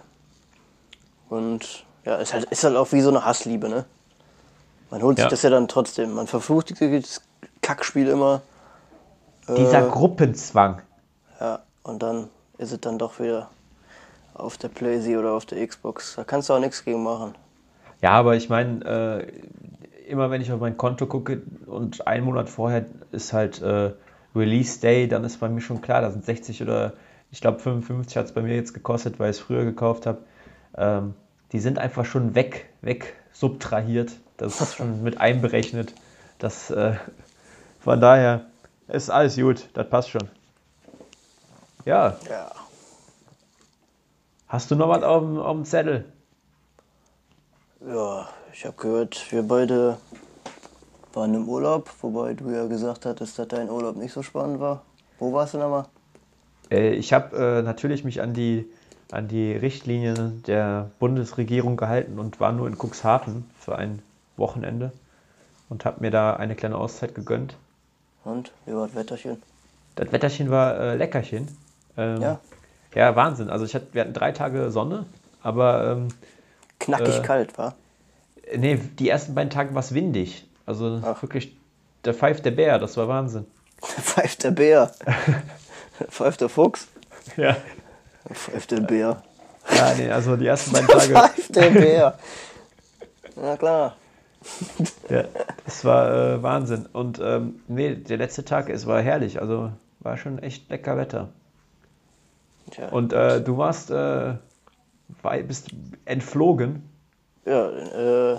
[1.29, 3.85] Und ja, ist halt, ist halt auch wie so eine Hassliebe, ne?
[4.91, 5.31] Man holt sich Ja.
[5.31, 6.13] das ja dann trotzdem.
[6.13, 7.23] Man verflucht das
[7.63, 8.43] Kackspiel immer.
[9.49, 10.83] Dieser Äh, Gruppenzwang.
[11.41, 13.51] Ja, und dann ist es dann doch wieder
[14.43, 16.17] auf der Playsee oder auf der Xbox.
[16.17, 17.35] Da kannst du auch nichts gegen machen.
[18.01, 22.51] Ja, aber ich meine, äh, immer wenn ich auf mein Konto gucke und einen Monat
[22.51, 23.93] vorher ist halt äh,
[24.35, 26.95] Release Day, dann ist bei mir schon klar, da sind 60 oder
[27.31, 30.19] ich glaube 55 hat es bei mir jetzt gekostet, weil ich es früher gekauft habe.
[30.77, 31.15] Ähm,
[31.53, 34.13] die sind einfach schon weg, weg subtrahiert.
[34.37, 35.95] Das ist schon mit einberechnet.
[36.39, 36.95] Das, äh,
[37.81, 38.47] von daher
[38.89, 40.29] ist alles gut, das passt schon.
[41.85, 42.62] Ja, Ja.
[44.53, 46.05] Hast du noch was auf dem, auf dem Zettel?
[47.87, 49.97] Ja, ich habe gehört, wir beide
[51.15, 54.83] waren im Urlaub, wobei du ja gesagt hattest, dass dein Urlaub nicht so spannend war.
[55.19, 55.87] Wo warst du nochmal?
[56.71, 58.71] Äh, Ich habe äh, natürlich mich an die,
[59.11, 64.01] an die Richtlinien der Bundesregierung gehalten und war nur in Cuxhaven für ein
[64.37, 64.93] Wochenende
[65.69, 67.57] und habe mir da eine kleine Auszeit gegönnt.
[68.25, 69.43] Und wie war das Wetterchen?
[69.97, 71.49] Das Wetterchen war äh, leckerchen.
[71.97, 72.41] Ähm, Ja.
[72.95, 73.51] Ja, Wahnsinn.
[73.51, 75.07] Also ich hatte, wir hatten drei Tage Sonne,
[75.43, 76.09] aber ähm,
[76.79, 77.23] Knackig Äh.
[77.23, 77.75] kalt, war?
[78.57, 80.47] nee, die ersten beiden Tage war es windig.
[80.67, 81.23] Also Ach.
[81.23, 81.57] wirklich,
[82.03, 83.47] da pfeift der Bär, das war Wahnsinn.
[83.83, 84.93] Pfeift der Bär.
[86.09, 86.89] Pfeift der Fuchs.
[87.37, 87.57] Ja.
[88.33, 89.23] Pfeift der Bär.
[89.77, 91.13] Ja, nee, also die ersten beiden Tage.
[91.15, 92.19] Pfeift der Bär.
[93.37, 93.97] Na klar.
[95.09, 95.25] Ja,
[95.65, 96.87] das war äh, Wahnsinn.
[96.93, 99.41] Und ähm, nee, der letzte Tag, es war herrlich.
[99.41, 101.29] Also war schon echt lecker Wetter.
[102.73, 102.89] Tja.
[102.89, 104.35] Und äh, du warst, äh,
[105.47, 105.69] bist
[106.07, 106.89] entflogen.
[107.45, 108.39] Ja, äh,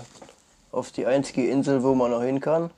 [0.72, 2.72] auf die einzige Insel, wo man noch hin kann.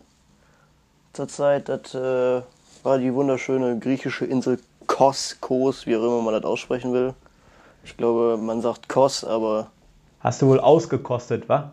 [1.13, 2.41] Zurzeit, das äh,
[2.83, 7.13] war die wunderschöne griechische Insel Kos, Kos, wie auch immer man das aussprechen will.
[7.83, 9.71] Ich glaube, man sagt Kos, aber
[10.19, 11.71] Hast du wohl ausgekostet, wa?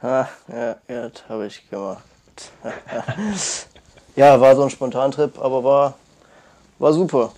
[0.00, 2.02] ha, ja, ja, das habe ich gemacht.
[4.16, 5.94] ja, war so ein Spontantrip, aber war,
[6.78, 7.32] war super.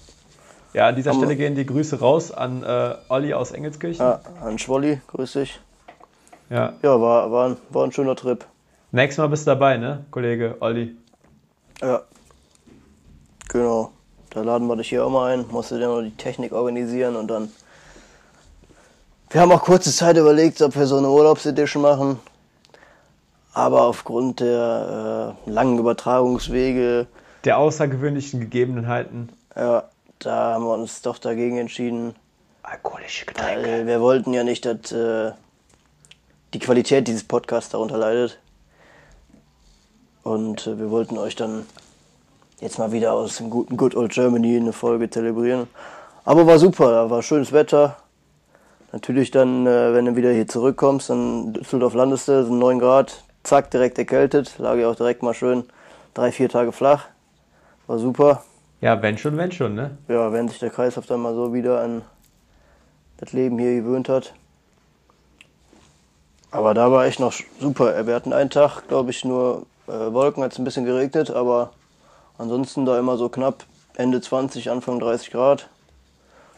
[0.72, 4.04] Ja, an dieser Aber- Stelle gehen die Grüße raus an äh, Olli aus Engelskirchen.
[4.04, 5.58] Ja, an Schwolli, grüß dich.
[6.50, 6.74] Ja.
[6.82, 8.44] Ja, war, war, ein, war ein schöner Trip.
[8.92, 10.94] Nächstes Mal bist du dabei, ne, Kollege Olli?
[11.80, 12.02] Ja.
[13.48, 13.90] Genau.
[14.30, 15.46] Da laden wir dich hier auch mal ein.
[15.50, 17.50] Musst du dir noch die Technik organisieren und dann.
[19.30, 22.18] Wir haben auch kurze Zeit überlegt, ob wir so eine Urlaubsedition machen.
[23.54, 27.06] Aber aufgrund der äh, langen Übertragungswege,
[27.44, 29.30] Der außergewöhnlichen Gegebenheiten.
[29.56, 29.84] ja,
[30.18, 32.14] da haben wir uns doch dagegen entschieden.
[32.62, 33.62] Alkoholische Getränke.
[33.62, 35.32] Weil wir wollten ja nicht, dass äh,
[36.54, 38.38] die Qualität dieses Podcasts darunter leidet.
[40.22, 41.66] Und äh, wir wollten euch dann
[42.60, 45.68] jetzt mal wieder aus dem guten Good Old Germany eine Folge zelebrieren.
[46.24, 47.96] Aber war super, da war schönes Wetter.
[48.92, 53.22] Natürlich dann, äh, wenn du wieder hier zurückkommst, dann Düsseldorf landest du, sind 9 Grad,
[53.44, 54.58] zack, direkt erkältet.
[54.58, 55.64] Lag ich auch direkt mal schön
[56.14, 57.04] drei, vier Tage flach.
[57.86, 58.42] War super.
[58.80, 59.96] Ja, wenn schon, wenn schon, ne?
[60.08, 62.02] Ja, wenn sich der Kreislauf dann mal so wieder an
[63.16, 64.34] das Leben hier gewöhnt hat.
[66.50, 68.06] Aber da war echt noch super.
[68.06, 71.72] Wir hatten einen Tag, glaube ich, nur äh, Wolken, hat es ein bisschen geregnet, aber
[72.38, 75.68] ansonsten da immer so knapp Ende 20, Anfang 30 Grad.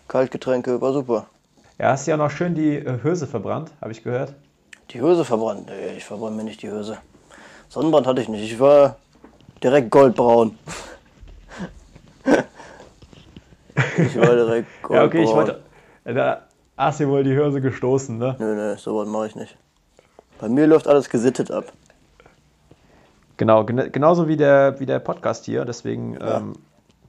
[0.08, 1.26] Kaltgetränke, war super.
[1.78, 4.34] Ja, hast ja noch schön die äh, Hülse verbrannt, habe ich gehört.
[4.90, 5.66] Die Hülse verbrannt.
[5.68, 6.98] Nee, ich verbrenne mir nicht die Hülse.
[7.68, 8.52] Sonnenbrand hatte ich nicht.
[8.52, 8.96] Ich war
[9.62, 10.58] direkt goldbraun.
[13.98, 14.96] Ich war direkt goldbraun.
[14.96, 15.62] Ja, okay, ich wollte.
[16.04, 16.42] Da
[16.76, 18.36] hast du wohl die Hülse gestoßen, ne?
[18.38, 19.56] Nö, nö, sowas mache ich nicht.
[20.40, 21.72] Bei mir läuft alles gesittet ab.
[23.36, 25.64] Genau, gen genauso wie der, wie der Podcast hier.
[25.64, 26.54] Deswegen ähm,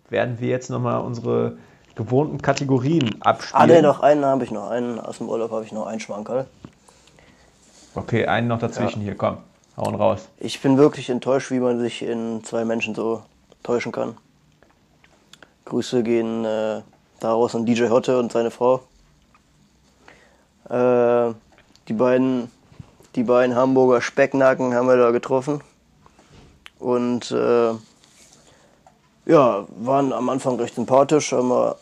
[0.09, 1.57] werden wir jetzt nochmal unsere
[1.95, 3.67] gewohnten Kategorien Ah, abspielen.
[3.69, 4.69] nee, noch einen habe ich noch.
[4.69, 6.45] Einen aus dem Urlaub habe ich noch einen Schmankerl.
[7.95, 9.37] Okay, einen noch dazwischen hier, komm.
[9.75, 10.27] Hauen raus.
[10.37, 13.23] Ich bin wirklich enttäuscht, wie man sich in zwei Menschen so
[13.63, 14.15] täuschen kann.
[15.69, 16.81] Grüße gehen äh,
[17.19, 18.81] daraus an DJ Hotte und seine Frau.
[20.69, 21.33] Äh,
[21.87, 22.51] die beiden,
[23.15, 25.61] Die beiden Hamburger Specknacken haben wir da getroffen.
[26.79, 27.71] Und äh,
[29.25, 31.75] ja, waren am Anfang recht sympathisch, haben wir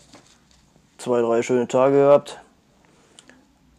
[0.97, 2.39] zwei, drei schöne Tage gehabt.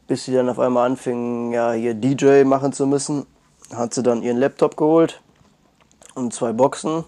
[0.07, 3.27] Bis sie dann auf einmal anfingen, ja, hier DJ machen zu müssen,
[3.75, 5.21] hat sie dann ihren Laptop geholt
[6.15, 7.05] und zwei Boxen.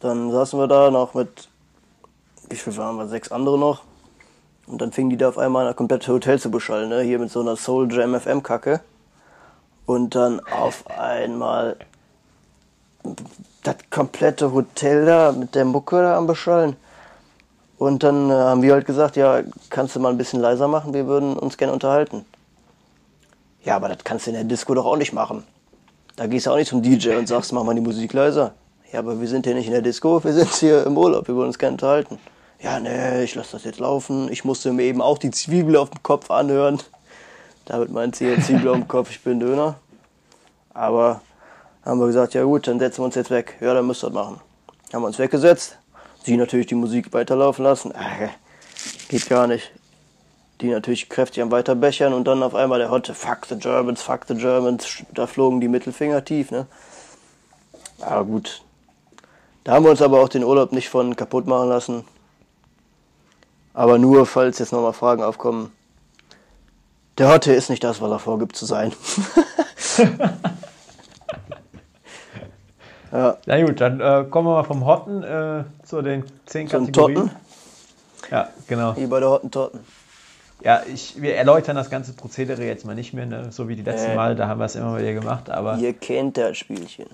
[0.00, 1.48] Dann saßen wir da noch mit,
[2.52, 3.82] wie viel waren wir, sechs andere noch.
[4.66, 7.00] Und dann fingen die da auf einmal ein komplettes Hotel zu beschallen, ne?
[7.00, 8.80] hier mit so einer Soul Jam FM Kacke.
[9.86, 11.76] Und dann auf einmal
[13.64, 16.76] das komplette Hotel da mit der Mucke da am Beschallen.
[17.78, 20.94] Und dann äh, haben wir halt gesagt, ja, kannst du mal ein bisschen leiser machen,
[20.94, 22.24] wir würden uns gerne unterhalten.
[23.64, 25.42] Ja, aber das kannst du in der Disco doch auch nicht machen.
[26.16, 28.52] Da gehst du auch nicht zum DJ und sagst, mach mal die Musik leiser.
[28.92, 31.34] Ja, aber wir sind hier nicht in der Disco, wir sind hier im Urlaub, wir
[31.34, 32.18] wollen uns gerne unterhalten.
[32.62, 34.30] Ja, nee, ich lasse das jetzt laufen.
[34.30, 36.78] Ich musste mir eben auch die Zwiebel auf dem Kopf anhören.
[37.64, 39.80] Damit meint sie ja Zwiebel auf dem Kopf, ich bin Döner.
[40.72, 41.20] Aber
[41.84, 43.56] haben wir gesagt, ja gut, dann setzen wir uns jetzt weg.
[43.60, 44.40] Ja, dann müsst ihr das machen.
[44.92, 45.76] Haben wir uns weggesetzt.
[46.22, 47.90] Sie natürlich die Musik weiterlaufen lassen.
[47.90, 48.28] Äh,
[49.08, 49.72] geht gar nicht.
[50.60, 54.26] Die natürlich kräftig am Weiterbechern und dann auf einmal der Hotte, fuck the Germans, fuck
[54.28, 55.02] the Germans.
[55.12, 56.66] Da flogen die Mittelfinger tief, ne?
[58.00, 58.62] Aber gut.
[59.64, 62.04] Da haben wir uns aber auch den Urlaub nicht von kaputt machen lassen.
[63.74, 65.72] Aber nur, falls jetzt nochmal Fragen aufkommen.
[67.18, 68.92] Der Hotte ist nicht das, was er vorgibt zu sein.
[73.12, 73.36] ja.
[73.46, 77.16] Na gut, dann äh, kommen wir mal vom Hotten äh, zu den zehn Zum Kategorien.
[77.16, 77.30] Totten,
[78.30, 78.96] Ja, genau.
[78.96, 79.80] wie bei der Hottentotten.
[80.62, 83.50] Ja, ich, wir erläutern das ganze Prozedere jetzt mal nicht mehr, ne?
[83.50, 84.16] so wie die letzten Äh.
[84.16, 85.50] Mal, da haben wir es immer wieder gemacht.
[85.50, 87.06] Aber Ihr kennt das Spielchen.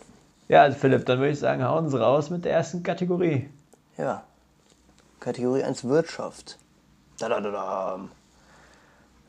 [0.49, 3.49] ja, Philipp, dann würde ich sagen, hauen Sie raus mit der ersten Kategorie.
[3.97, 4.23] Ja.
[5.29, 6.57] Kategorie 1 Wirtschaft.
[7.19, 8.01] Da, da, da, da.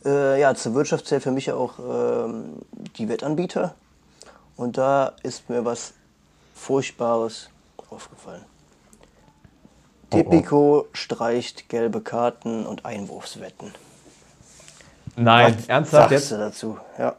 [0.05, 2.53] Äh, ja, zur Wirtschaft zählt für mich auch ähm,
[2.95, 3.75] die Wettanbieter.
[4.55, 5.93] Und da ist mir was
[6.55, 7.49] Furchtbares
[7.89, 8.45] aufgefallen.
[10.13, 13.73] Oh, Tipico streicht gelbe Karten und Einwurfswetten.
[15.17, 16.31] Nein, Was ernsthaft jetzt?
[16.31, 16.77] dazu?
[16.97, 17.17] Ja.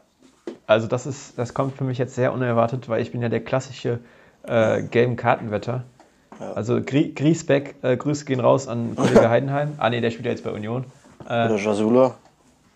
[0.65, 3.43] Also das ist, das kommt für mich jetzt sehr unerwartet, weil ich bin ja der
[3.43, 3.99] klassische
[4.41, 5.83] äh, gelben Kartenwetter.
[6.55, 9.73] Also Grie Griesbeck, äh, Grüße gehen raus an Kollege Heidenheim.
[9.77, 10.85] Ah nee, der spielt ja jetzt bei Union.
[11.27, 12.15] Äh, Oder Jasula.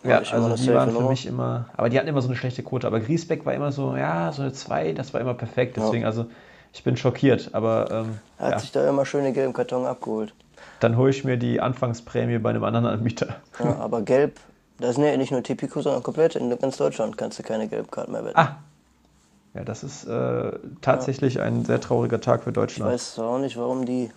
[0.04, 2.86] ja, also die waren für mich immer, aber die hatten immer so eine schlechte Quote.
[2.88, 5.78] Aber Griesbeck war immer so, ja, so eine 2, das war immer perfekt.
[5.78, 6.26] Deswegen, also
[6.74, 7.50] ich bin schockiert.
[7.54, 10.34] Aber ähm, Er hat ja, sich da immer schöne gelben Karton abgeholt.
[10.80, 13.38] dann hole ich mir die Anfangsprämie bei einem anderen Anbieter.
[13.60, 14.40] Ja, aber gelb,
[14.80, 18.12] das ist ne- nicht nur Tipico, sondern komplett in ganz Deutschland kannst du keine Gelbkarten
[18.14, 18.38] mehr wetten.
[18.38, 18.58] Ah,
[19.56, 22.92] ja, das ist äh, tatsächlich ein sehr trauriger Tag für Ich Deutschland.
[22.92, 24.12] weiß zwar auch nicht, warum die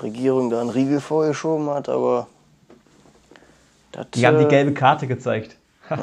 [0.00, 2.28] Regierung da einen Riegel vorgeschoben hat, aber
[3.92, 5.56] das, Die haben die äh, gelbe Karte gezeigt.
[5.88, 5.98] Gott.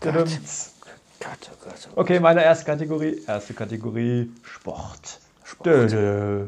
[0.00, 0.74] Tudums.
[1.20, 1.98] Gott, oh Gott, oh Gott.
[2.04, 3.22] Okay, meine erste Kategorie.
[3.26, 5.20] Erste Kategorie Sport.
[5.44, 5.66] Sport.
[5.66, 6.46] Dö, dö.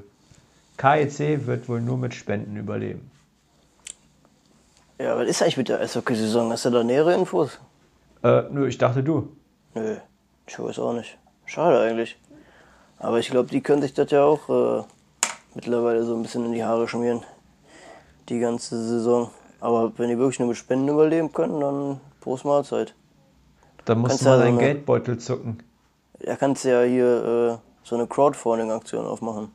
[0.76, 3.10] KEC wird wohl nur mit Spenden überleben.
[4.98, 6.52] Ja, was ist eigentlich mit der Eishockey-Saison?
[6.52, 7.58] Hast du da nähere Infos?
[8.22, 9.28] Äh, nö, ich dachte du.
[9.74, 9.96] Nö,
[10.46, 11.16] ich weiß auch nicht.
[11.46, 12.18] Schade eigentlich.
[12.98, 14.84] Aber ich glaube, die können sich das ja auch äh,
[15.54, 17.22] mittlerweile so ein bisschen in die Haare schmieren.
[18.28, 19.30] Die ganze Saison.
[19.60, 22.94] Aber wenn die wirklich nur mit Spenden überleben können, dann Prost Mahlzeit.
[23.84, 25.62] Da musst Kannst du mal ja so deinen eine- Geldbeutel zucken.
[26.20, 29.52] Da kannst du ja hier äh, so eine Crowdfunding-Aktion aufmachen.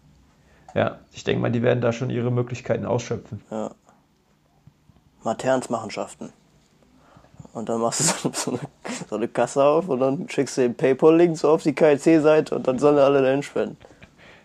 [0.74, 3.44] Ja, ich denke mal, die werden da schon ihre Möglichkeiten ausschöpfen.
[3.52, 3.72] Ja.
[5.24, 6.32] Maternsmachenschaften.
[7.54, 8.60] Und dann machst du so, so, eine,
[9.10, 12.68] so eine Kasse auf und dann schickst du den PayPal-Link so auf die KIC-Seite und
[12.68, 13.78] dann sollen alle dahin spenden.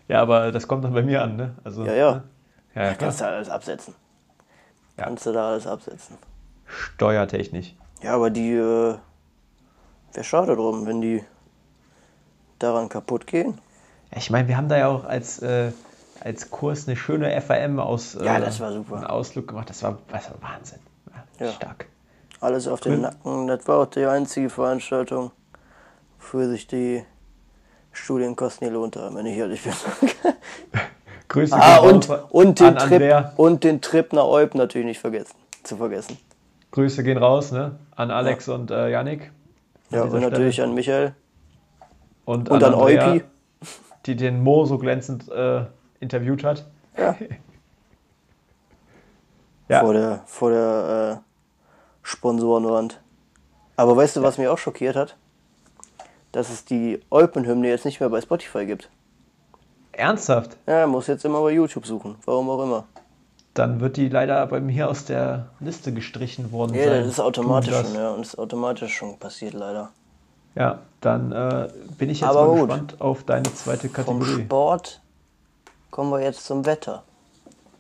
[0.09, 1.55] Ja, aber das kommt dann bei mir an, ne?
[1.65, 2.13] Also, Ja, ja.
[2.13, 2.23] ne?
[2.75, 3.95] Ja, ja, Kannst du alles absetzen.
[4.99, 5.05] Ja.
[5.05, 6.17] Kannst du da alles absetzen.
[6.67, 7.75] Steuertechnisch.
[8.03, 8.95] Ja, aber die, äh,
[10.13, 11.25] wäre schade drum, wenn die
[12.59, 13.59] daran kaputt gehen.
[14.15, 15.73] Ich meine, wir haben da ja auch als, äh,
[16.21, 18.97] als Kurs eine schöne FAM aus äh, Ja, das war super.
[18.97, 19.69] einen Ausflug gemacht.
[19.71, 20.79] Das war, das war Wahnsinn.
[21.39, 21.53] Ja, Ja.
[21.53, 21.87] Stark.
[22.41, 22.99] Alles auf den Cool.
[23.01, 23.47] Nacken.
[23.47, 25.31] Das war auch die einzige Veranstaltung,
[26.19, 27.03] für sich die
[27.93, 29.73] Studienkosten gelohnt haben, wenn ich ehrlich bin.
[31.29, 33.23] Grüße ah, und, und, den an Andrea.
[33.23, 36.19] Trip, und den Trip nach Eup natürlich nicht vergessen, zu vergessen.
[36.71, 37.79] Grüße gehen raus, ne?
[37.97, 39.33] An Alex und äh, Yannick.
[39.91, 40.69] Ja, und natürlich Stelle.
[40.69, 41.15] an Michael
[42.25, 43.25] Und, und an Andrea, Eupi.
[44.05, 45.65] die den Mo so glänzend äh,
[46.01, 46.67] interviewt hat.
[46.97, 47.17] Ja.
[49.69, 49.81] Ja.
[49.81, 51.26] vor der, vor der äh,
[52.17, 53.01] Sponsorenwand.
[53.77, 55.17] Aber weißt du, was mich auch schockiert hat?
[56.33, 58.89] Dass es die Eupen-Hymne jetzt nicht mehr bei Spotify gibt.
[59.93, 60.57] Ernsthaft?
[60.67, 62.17] Ja, muss jetzt immer bei YouTube suchen.
[62.25, 62.85] Warum auch immer.
[63.55, 67.01] Dann wird die leider bei mir aus der Liste gestrichen worden Ja, sein.
[67.01, 67.87] das ist automatisch das.
[67.87, 68.11] schon, ja.
[68.11, 69.91] Und das ist automatisch schon passiert, leider.
[70.55, 72.69] Ja, dann äh, bin ich jetzt Aber mal gut.
[72.69, 74.45] gespannt auf deine zweite Vom Kategorie.
[74.45, 75.01] Sport
[75.91, 77.03] kommen wir jetzt zum Wetter.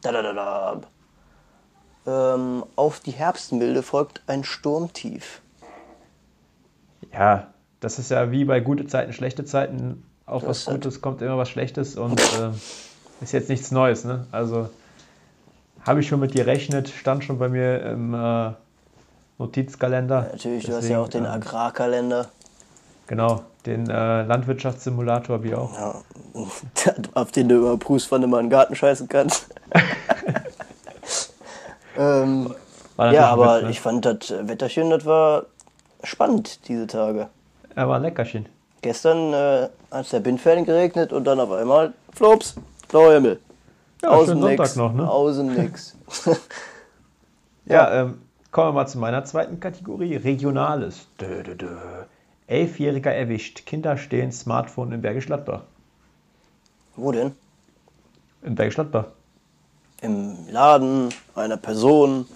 [0.02, 0.80] Da, da, da, da.
[2.06, 5.40] Ähm, auf die Herbstmilde folgt ein Sturmtief.
[7.12, 7.48] Ja,
[7.80, 10.02] das ist ja wie bei gute Zeiten, schlechte Zeiten.
[10.24, 12.50] Auf Das was ist halt- Gutes kommt immer was Schlechtes und äh,
[13.20, 14.04] ist jetzt nichts Neues.
[14.04, 14.26] Ne?
[14.32, 14.68] Also
[15.84, 18.52] habe ich schon mit gerechnet, stand schon bei mir im äh,
[19.38, 20.28] Notizkalender.
[20.32, 22.28] Natürlich, du hast Deswegen, ja auch den Agrarkalender.
[23.06, 25.72] Genau, den äh, Landwirtschaftssimulator wie auch.
[25.74, 26.02] Ja,
[27.14, 29.48] auf den du überprüfst, wann du mal in den Garten scheißen kannst.
[31.98, 32.54] ähm,
[32.98, 33.70] ja, aber Witz, ne?
[33.70, 35.46] ich fand das Wetterchen, das war
[36.02, 37.28] spannend diese Tage.
[37.74, 38.46] Er war Leckerchen.
[38.82, 42.54] Gestern äh, hat es der Bindferien geregnet und dann auf einmal, flops,
[42.88, 43.40] blauer Himmel.
[44.02, 44.74] Ja, Außen nix.
[44.74, 45.10] Sonntag noch, ne?
[45.10, 45.96] Außen nix.
[47.68, 48.18] Ja, ähm,
[48.52, 50.14] kommen wir mal zu meiner zweiten Kategorie.
[50.14, 51.08] Regionales.
[51.20, 51.76] Dö, dö, dö.
[52.46, 53.66] Elfjähriger erwischt.
[53.66, 55.62] Kinder stehen Smartphone in Bergisch Gladbach.
[56.94, 57.34] Wo denn?
[58.42, 59.06] In Bergisch Gladbach.
[60.02, 62.26] Im Laden, einer Person,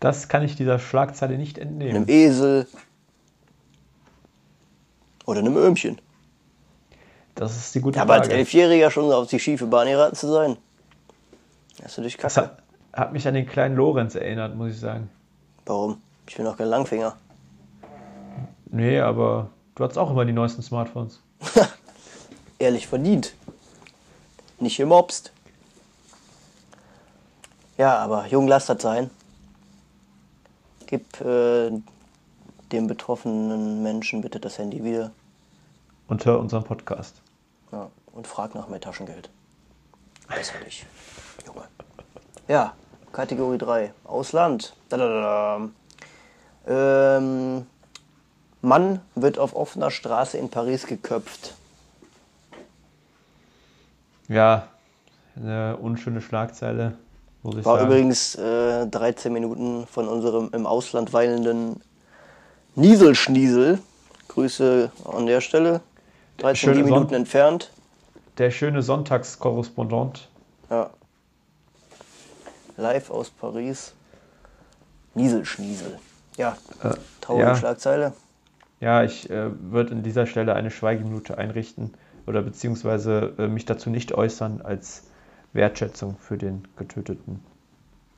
[0.00, 1.96] Das kann ich dieser Schlagzeile nicht entnehmen.
[1.96, 2.66] einem Esel
[5.26, 5.98] oder einem Öhmchen.
[7.34, 8.38] Das ist die gute Ja, aber als Frage.
[8.40, 10.56] Elfjähriger schon auf die schiefe Bahn geraten zu sein.
[11.82, 12.48] Hast du dich Das kacke?
[12.48, 15.08] hat, hat mich an den kleinen Lorenz erinnert, muss ich sagen.
[15.66, 16.00] Warum?
[16.26, 17.16] Ich bin doch kein Langfinger.
[18.70, 21.20] Nee, aber du hattest auch immer die neuesten Smartphones.
[22.58, 23.34] Ehrlich verdient.
[24.60, 25.32] Nicht gemobst.
[27.78, 29.08] Ja, aber jung lass das sein.
[30.86, 31.70] Gib äh,
[32.72, 35.12] dem betroffenen Menschen bitte das Handy wieder
[36.08, 37.22] Und hör unseren Podcast.
[37.72, 39.30] ja, und frag nach mehr Taschengeld.
[40.28, 40.84] Äußerlich.
[41.46, 41.62] Junge.
[42.48, 42.74] Ja,
[43.12, 43.92] Kategorie 3.
[44.04, 44.74] Ausland.
[46.66, 47.66] Ähm,
[48.60, 51.54] Mann wird auf offener Straße in Paris geköpft.
[54.28, 54.68] Ja,
[55.36, 56.98] eine unschöne Schlagzeile,
[57.48, 57.90] muss ich War sagen.
[57.90, 61.80] übrigens äh, 13 Minuten von unserem im Ausland weilenden
[62.74, 63.78] Nieselschniesel.
[64.28, 65.80] Grüße an der Stelle.
[66.38, 67.70] 13 Schöne die Minuten Sonn- entfernt.
[68.38, 70.28] Der schöne Sonntagskorrespondent.
[70.70, 70.90] Ja.
[72.76, 73.94] Live aus Paris.
[75.14, 75.98] Nieselschniesel.
[76.36, 77.56] Ja, Äh, traurige ja.
[77.56, 78.12] Schlagzeile.
[78.80, 81.94] Ja, ich äh, würde an dieser Stelle eine Schweigeminute einrichten
[82.26, 85.02] oder beziehungsweise äh, mich dazu nicht äußern als
[85.58, 87.44] Wertschätzung für den getöteten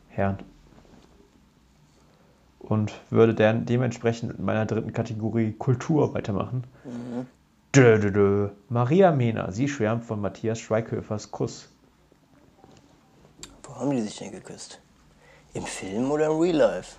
[0.08, 0.38] Herrn.
[2.60, 6.64] Und würde dann dementsprechend mit meiner dritten Kategorie Kultur weitermachen.
[7.74, 8.48] Dö, dö, dö.
[8.68, 11.68] Maria Mena, sie schwärmt von Matthias Schweighöfers Kuss.
[13.62, 14.78] Wo haben die sich denn geküsst?
[15.54, 16.96] Im Film oder im Real Life?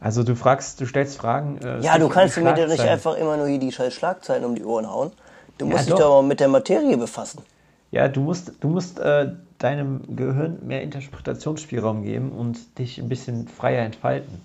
[0.00, 1.58] Also du fragst, du stellst Fragen.
[1.58, 4.54] äh, Ja, du kannst mir doch nicht einfach immer nur hier die scheiß Schlagzeilen um
[4.54, 5.10] die Ohren hauen.
[5.58, 6.00] Du Ja, musst dich doch.
[6.00, 7.42] doch mal mit der Materie befassen.
[7.90, 13.48] Ja, du musst, du musst äh, deinem Gehirn mehr Interpretationsspielraum geben und dich ein bisschen
[13.48, 14.42] freier entfalten.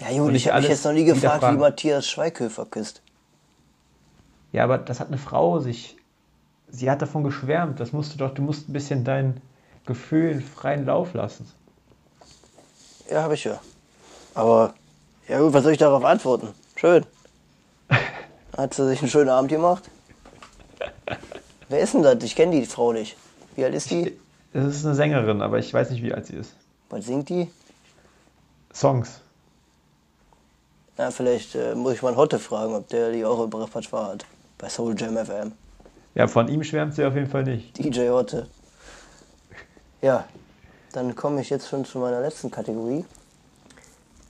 [0.00, 1.58] Ja, nicht ich habe mich jetzt noch nie gefragt, wie.
[1.58, 3.02] Matthias Schweighöfer küsst.
[4.52, 5.96] Ja, aber das hat eine Frau sich.
[6.68, 7.80] Sie hat davon geschwärmt.
[7.80, 9.40] Das musst du doch, du musst ein bisschen deinen
[9.86, 11.50] Gefühlen freien Lauf lassen.
[13.10, 13.60] Ja, habe ich ja.
[14.34, 14.74] Aber,
[15.28, 16.48] ja gut, was soll ich darauf antworten?
[16.76, 17.04] Schön.
[18.56, 19.90] Hat sie sich einen schönen Abend gemacht?
[21.68, 22.22] Wer ist denn das?
[22.22, 23.16] Ich kenne die Frau nicht.
[23.56, 24.18] Wie alt ist die?
[24.52, 26.54] Das ist eine Sängerin, aber ich weiß nicht, wie alt sie ist.
[26.88, 27.50] Was singt die?
[28.72, 29.20] Songs.
[30.96, 34.26] Na, vielleicht äh, muss ich mal Hotte fragen, ob der die auch im Repertoire hat.
[34.58, 35.52] Bei Soul Jam FM.
[36.14, 37.78] Ja, von ihm schwärmt sie auf jeden Fall nicht.
[37.78, 38.48] DJ Hotte.
[40.02, 40.24] Ja,
[40.92, 43.04] dann komme ich jetzt schon zu meiner letzten Kategorie.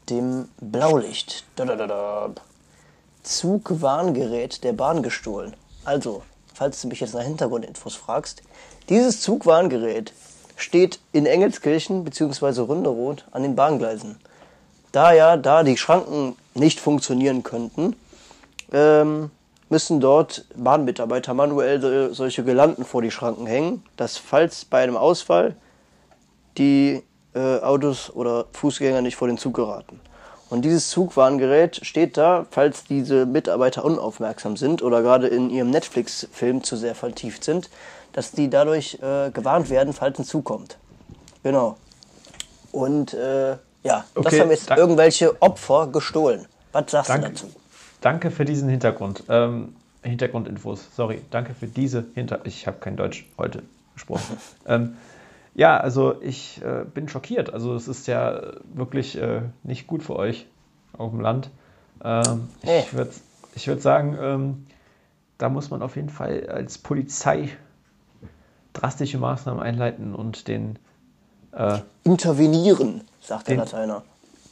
[0.09, 1.45] Dem Blaulicht.
[1.57, 2.31] Da, da, da, da.
[3.23, 5.55] Zugwarngerät der Bahn gestohlen.
[5.85, 6.23] Also,
[6.61, 8.43] falls du mich jetzt nach Hintergrundinfos fragst,
[8.91, 10.13] dieses Zugwarngerät
[10.57, 12.61] steht in Engelskirchen bzw.
[12.61, 14.19] Ründeroth an den Bahngleisen.
[14.93, 17.97] Da ja, da die Schranken nicht funktionieren könnten,
[18.75, 19.31] ähm,
[19.71, 24.99] müssen dort Bahnmitarbeiter manuell so- solche Gelanden vor die Schranken hängen, dass falls bei einem
[24.99, 25.57] Ausfall
[26.59, 27.03] die
[27.35, 29.99] äh, Autos oder Fußgänger nicht vor den Zug geraten.
[30.51, 36.65] Und dieses Zugwarngerät steht da, falls diese Mitarbeiter unaufmerksam sind oder gerade in ihrem Netflix-Film
[36.65, 37.71] zu sehr vertieft sind,
[38.13, 40.77] dass die dadurch äh, gewarnt werden, falls ein Zug kommt.
[41.45, 41.77] Genau.
[42.73, 43.51] Und äh,
[43.83, 46.47] ja, das Okay, haben jetzt irgendwelche Opfer gestohlen.
[46.73, 47.47] Was sagst Danke, du dazu?
[48.01, 49.25] danke für diesen Hintergrund.
[49.29, 51.23] Ähm, Hintergrundinfos, sorry.
[51.31, 52.41] Danke für diese Hinter...
[52.45, 53.63] Ich habe kein Deutsch heute
[53.95, 54.37] gesprochen.
[54.67, 54.97] ähm,
[55.55, 57.53] ja, also ich äh, bin schockiert.
[57.53, 58.41] Also es ist ja
[58.75, 60.47] wirklich äh, nicht gut für euch
[60.97, 61.51] auf dem Land.
[62.03, 62.81] Ähm, Nee.
[62.81, 63.11] ich würde
[63.55, 64.67] ich würde sagen, ähm,
[65.39, 67.49] da muss man auf jeden Fall als Polizei
[68.73, 70.79] drastische Maßnahmen einleiten und den,
[71.53, 74.03] äh, Intervenieren, sagt der Den- Lateiner.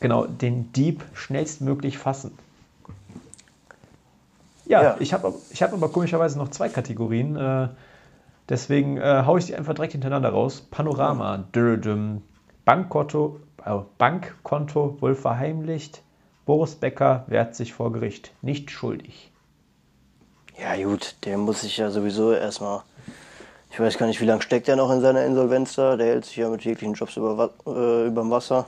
[0.01, 2.37] genau, den Dieb schnellstmöglich fassen.
[4.67, 4.97] Ja, Ja.
[4.99, 7.37] ich habe ich hab aber komischerweise noch zwei Kategorien.
[8.49, 10.67] Deswegen äh, haue ich die einfach direkt hintereinander raus.
[10.71, 12.23] Panorama, dürrdüm,
[12.65, 16.03] Bankkonto, äh, Bankkonto wohl verheimlicht.
[16.47, 18.33] Boris Becker wehrt sich vor Gericht.
[18.41, 19.31] Nicht schuldig.
[20.59, 22.83] Ja gut, der muss sich ja sowieso erstmal.
[23.71, 25.97] Ich weiß gar nicht, wie lange steckt er noch in seiner Insolvenz da.
[25.97, 28.67] Der hält sich ja mit jeglichen Jobs über, äh, überm Wasser.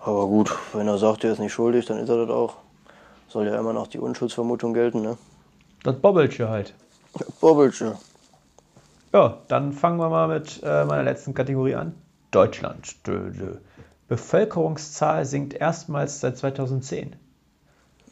[0.00, 2.54] Aber gut, wenn er sagt, er ist nicht schuldig, dann ist er das auch.
[3.28, 5.18] Soll ja immer noch die Unschuldsvermutung gelten, ne?
[5.82, 6.72] Das Bobbelche halt.
[7.40, 7.98] Bobbelche.
[9.12, 11.94] Ja, dann fangen wir mal mit äh, meiner letzten Kategorie an.
[12.30, 13.06] Deutschland.
[13.06, 13.56] Dö, dö.
[14.08, 17.16] Bevölkerungszahl sinkt erstmals seit 2010.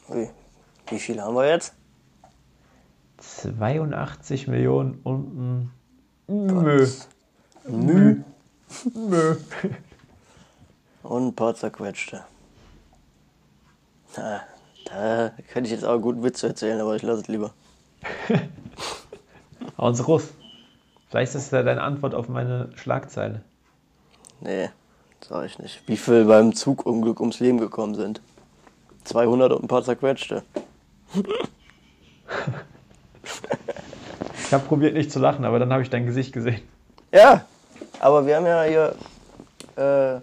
[0.09, 0.29] Ui.
[0.87, 1.73] Wie viele haben wir jetzt?
[3.17, 5.71] 82 Millionen und ein
[6.27, 6.87] Mö.
[7.67, 8.15] Mö.
[8.93, 9.35] Mö.
[11.03, 12.23] Und ein paar zerquetschte.
[14.15, 14.41] Na,
[14.85, 17.53] da könnte ich jetzt auch einen guten Witz erzählen, aber ich lasse es lieber.
[19.77, 20.29] Hans Russ.
[21.09, 23.41] Vielleicht ist das ja deine Antwort auf meine Schlagzeile.
[24.41, 24.69] Nee,
[25.27, 25.81] sag ich nicht.
[25.87, 28.21] Wie viele beim Zugunglück ums Leben gekommen sind?
[29.05, 30.43] 200 und ein paar zerquetschte.
[34.49, 36.59] Ich habe probiert nicht zu lachen, aber dann habe ich dein Gesicht gesehen.
[37.13, 37.45] Ja,
[37.99, 38.95] aber wir haben ja hier.
[39.75, 40.21] Äh,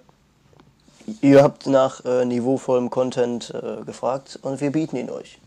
[1.24, 5.39] ihr habt nach äh, niveauvollem Content äh, gefragt und wir bieten ihn euch.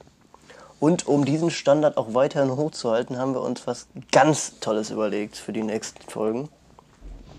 [0.79, 5.51] Und um diesen Standard auch weiterhin hochzuhalten, haben wir uns was ganz Tolles überlegt für
[5.51, 6.49] die nächsten Folgen.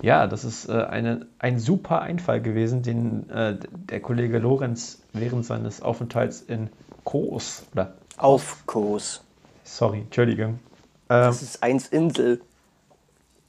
[0.03, 5.45] Ja, das ist äh, eine, ein super Einfall gewesen, den äh, der Kollege Lorenz während
[5.45, 6.71] seines Aufenthalts in
[7.05, 9.23] Kos, oder Auf Kurs.
[9.65, 10.59] sorry, Entschuldigung, ähm,
[11.09, 12.41] Das ist eins Insel.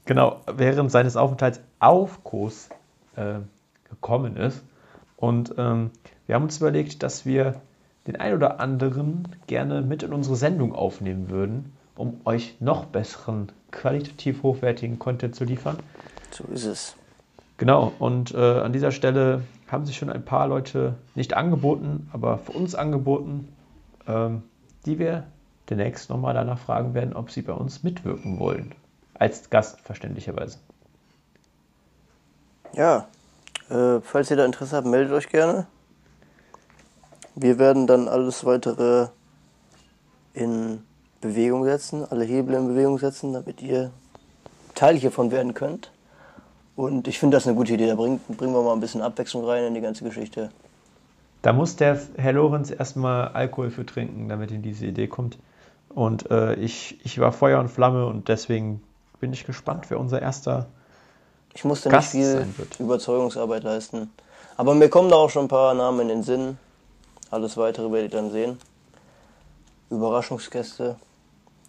[0.05, 2.69] genau, während seines Aufenthalts auf Kos
[3.15, 3.39] äh,
[3.89, 4.61] gekommen ist.
[5.17, 5.91] Und ähm,
[6.27, 7.61] wir haben uns überlegt, dass wir
[8.07, 13.51] den ein oder anderen gerne mit in unsere Sendung aufnehmen würden, um euch noch besseren,
[13.71, 15.77] qualitativ hochwertigen Content zu liefern.
[16.31, 16.95] So ist es.
[17.57, 22.39] Genau, und äh, an dieser Stelle haben sich schon ein paar Leute nicht angeboten, aber
[22.39, 23.47] für uns angeboten,
[24.07, 24.43] ähm,
[24.85, 25.25] die wir
[25.69, 28.73] demnächst nochmal danach fragen werden, ob sie bei uns mitwirken wollen.
[29.13, 30.57] Als Gast verständlicherweise.
[32.73, 33.07] Ja,
[33.69, 35.67] äh, falls ihr da Interesse habt, meldet euch gerne.
[37.35, 39.07] Wir werden dann alles weitere
[40.33, 40.83] in
[41.21, 43.91] Bewegung setzen, alle Hebel in Bewegung setzen, damit ihr
[44.75, 45.91] Teil hiervon werden könnt.
[46.75, 47.87] Und ich finde das eine gute Idee.
[47.87, 50.49] Da bringen, bringen wir mal ein bisschen Abwechslung rein in die ganze Geschichte.
[51.41, 55.37] Da muss der Herr Lorenz erstmal Alkohol für trinken, damit ihm diese Idee kommt.
[55.89, 58.81] Und äh, ich, ich war Feuer und Flamme und deswegen
[59.19, 60.67] bin ich gespannt, wer unser erster.
[61.53, 62.45] Ich musste Gast nicht viel.
[62.79, 64.09] Überzeugungsarbeit leisten.
[64.55, 66.57] Aber mir kommen da auch schon ein paar Namen in den Sinn.
[67.31, 68.59] Alles weitere werdet ihr dann sehen.
[69.89, 70.97] Überraschungsgäste.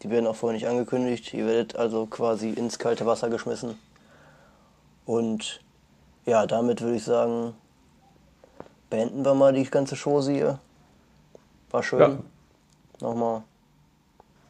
[0.03, 1.33] Die werden auch vorher nicht angekündigt.
[1.33, 3.79] Ihr werdet also quasi ins kalte Wasser geschmissen.
[5.07, 5.61] Und
[6.27, 7.55] ja, damit würde ich sagen,
[8.91, 10.59] beenden wir mal die ganze Chose hier.
[11.71, 12.19] War schön, Ja.
[13.01, 13.43] nochmal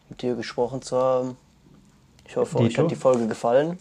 [0.08, 1.36] mit dir gesprochen zu haben.
[2.26, 2.82] Ich hoffe, euch Dito.
[2.84, 3.78] hat die Folge gefallen.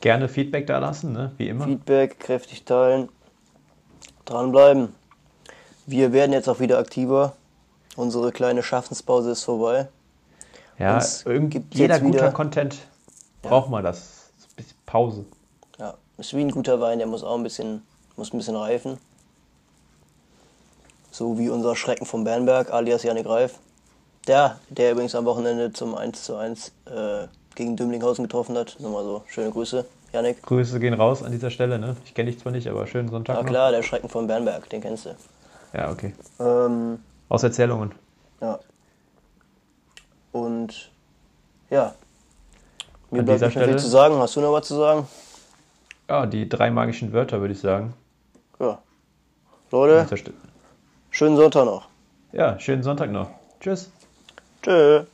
[0.00, 1.32] Gerne Feedback da lassen, ne?
[1.36, 1.64] wie immer.
[1.64, 3.08] Feedback, kräftig teilen,
[4.24, 4.94] dranbleiben.
[5.86, 7.34] Wir werden jetzt auch wieder aktiver.
[7.96, 9.88] Unsere kleine Schaffenspause ist vorbei.
[10.78, 12.76] Ja, uns gibt's jeder guter wieder- Content
[13.42, 14.30] braucht mal das.
[14.86, 15.24] Pause.
[15.78, 17.82] Ja, ist wie ein guter Wein, der muss auch ein bisschen,
[18.16, 18.98] muss ein bisschen reifen.
[21.10, 23.58] So wie unser Schrecken vom Bernberg, alias Janik Reif.
[24.26, 28.76] Der, der übrigens am Wochenende zum 1 zu 1 äh, gegen Dümlinghausen getroffen hat.
[28.78, 30.42] Nur mal so, schöne Grüße, Janik.
[30.42, 31.78] Grüße gehen raus an dieser Stelle.
[31.78, 31.96] Ne?
[32.04, 33.48] Ich kenne dich zwar nicht, aber schönen Sonntag Na noch.
[33.48, 35.14] klar, der Schrecken vom Bernberg, den kennst du.
[35.72, 36.14] Ja, okay.
[36.38, 36.98] Ähm,
[37.28, 37.92] Aus Erzählungen.
[38.40, 38.58] Ja.
[40.32, 40.90] Und
[41.70, 41.94] ja.
[43.10, 44.16] Mir An bleibt nicht mehr viel zu sagen.
[44.16, 45.06] Hast du noch was zu sagen?
[46.08, 47.94] Ja, die drei magischen Wörter, würde ich sagen.
[48.58, 48.78] Ja.
[49.70, 50.06] Leute,
[51.10, 51.88] schönen Sonntag noch.
[52.32, 53.30] Ja, schönen Sonntag noch.
[53.60, 53.90] Tschüss.
[54.62, 55.04] Tschö.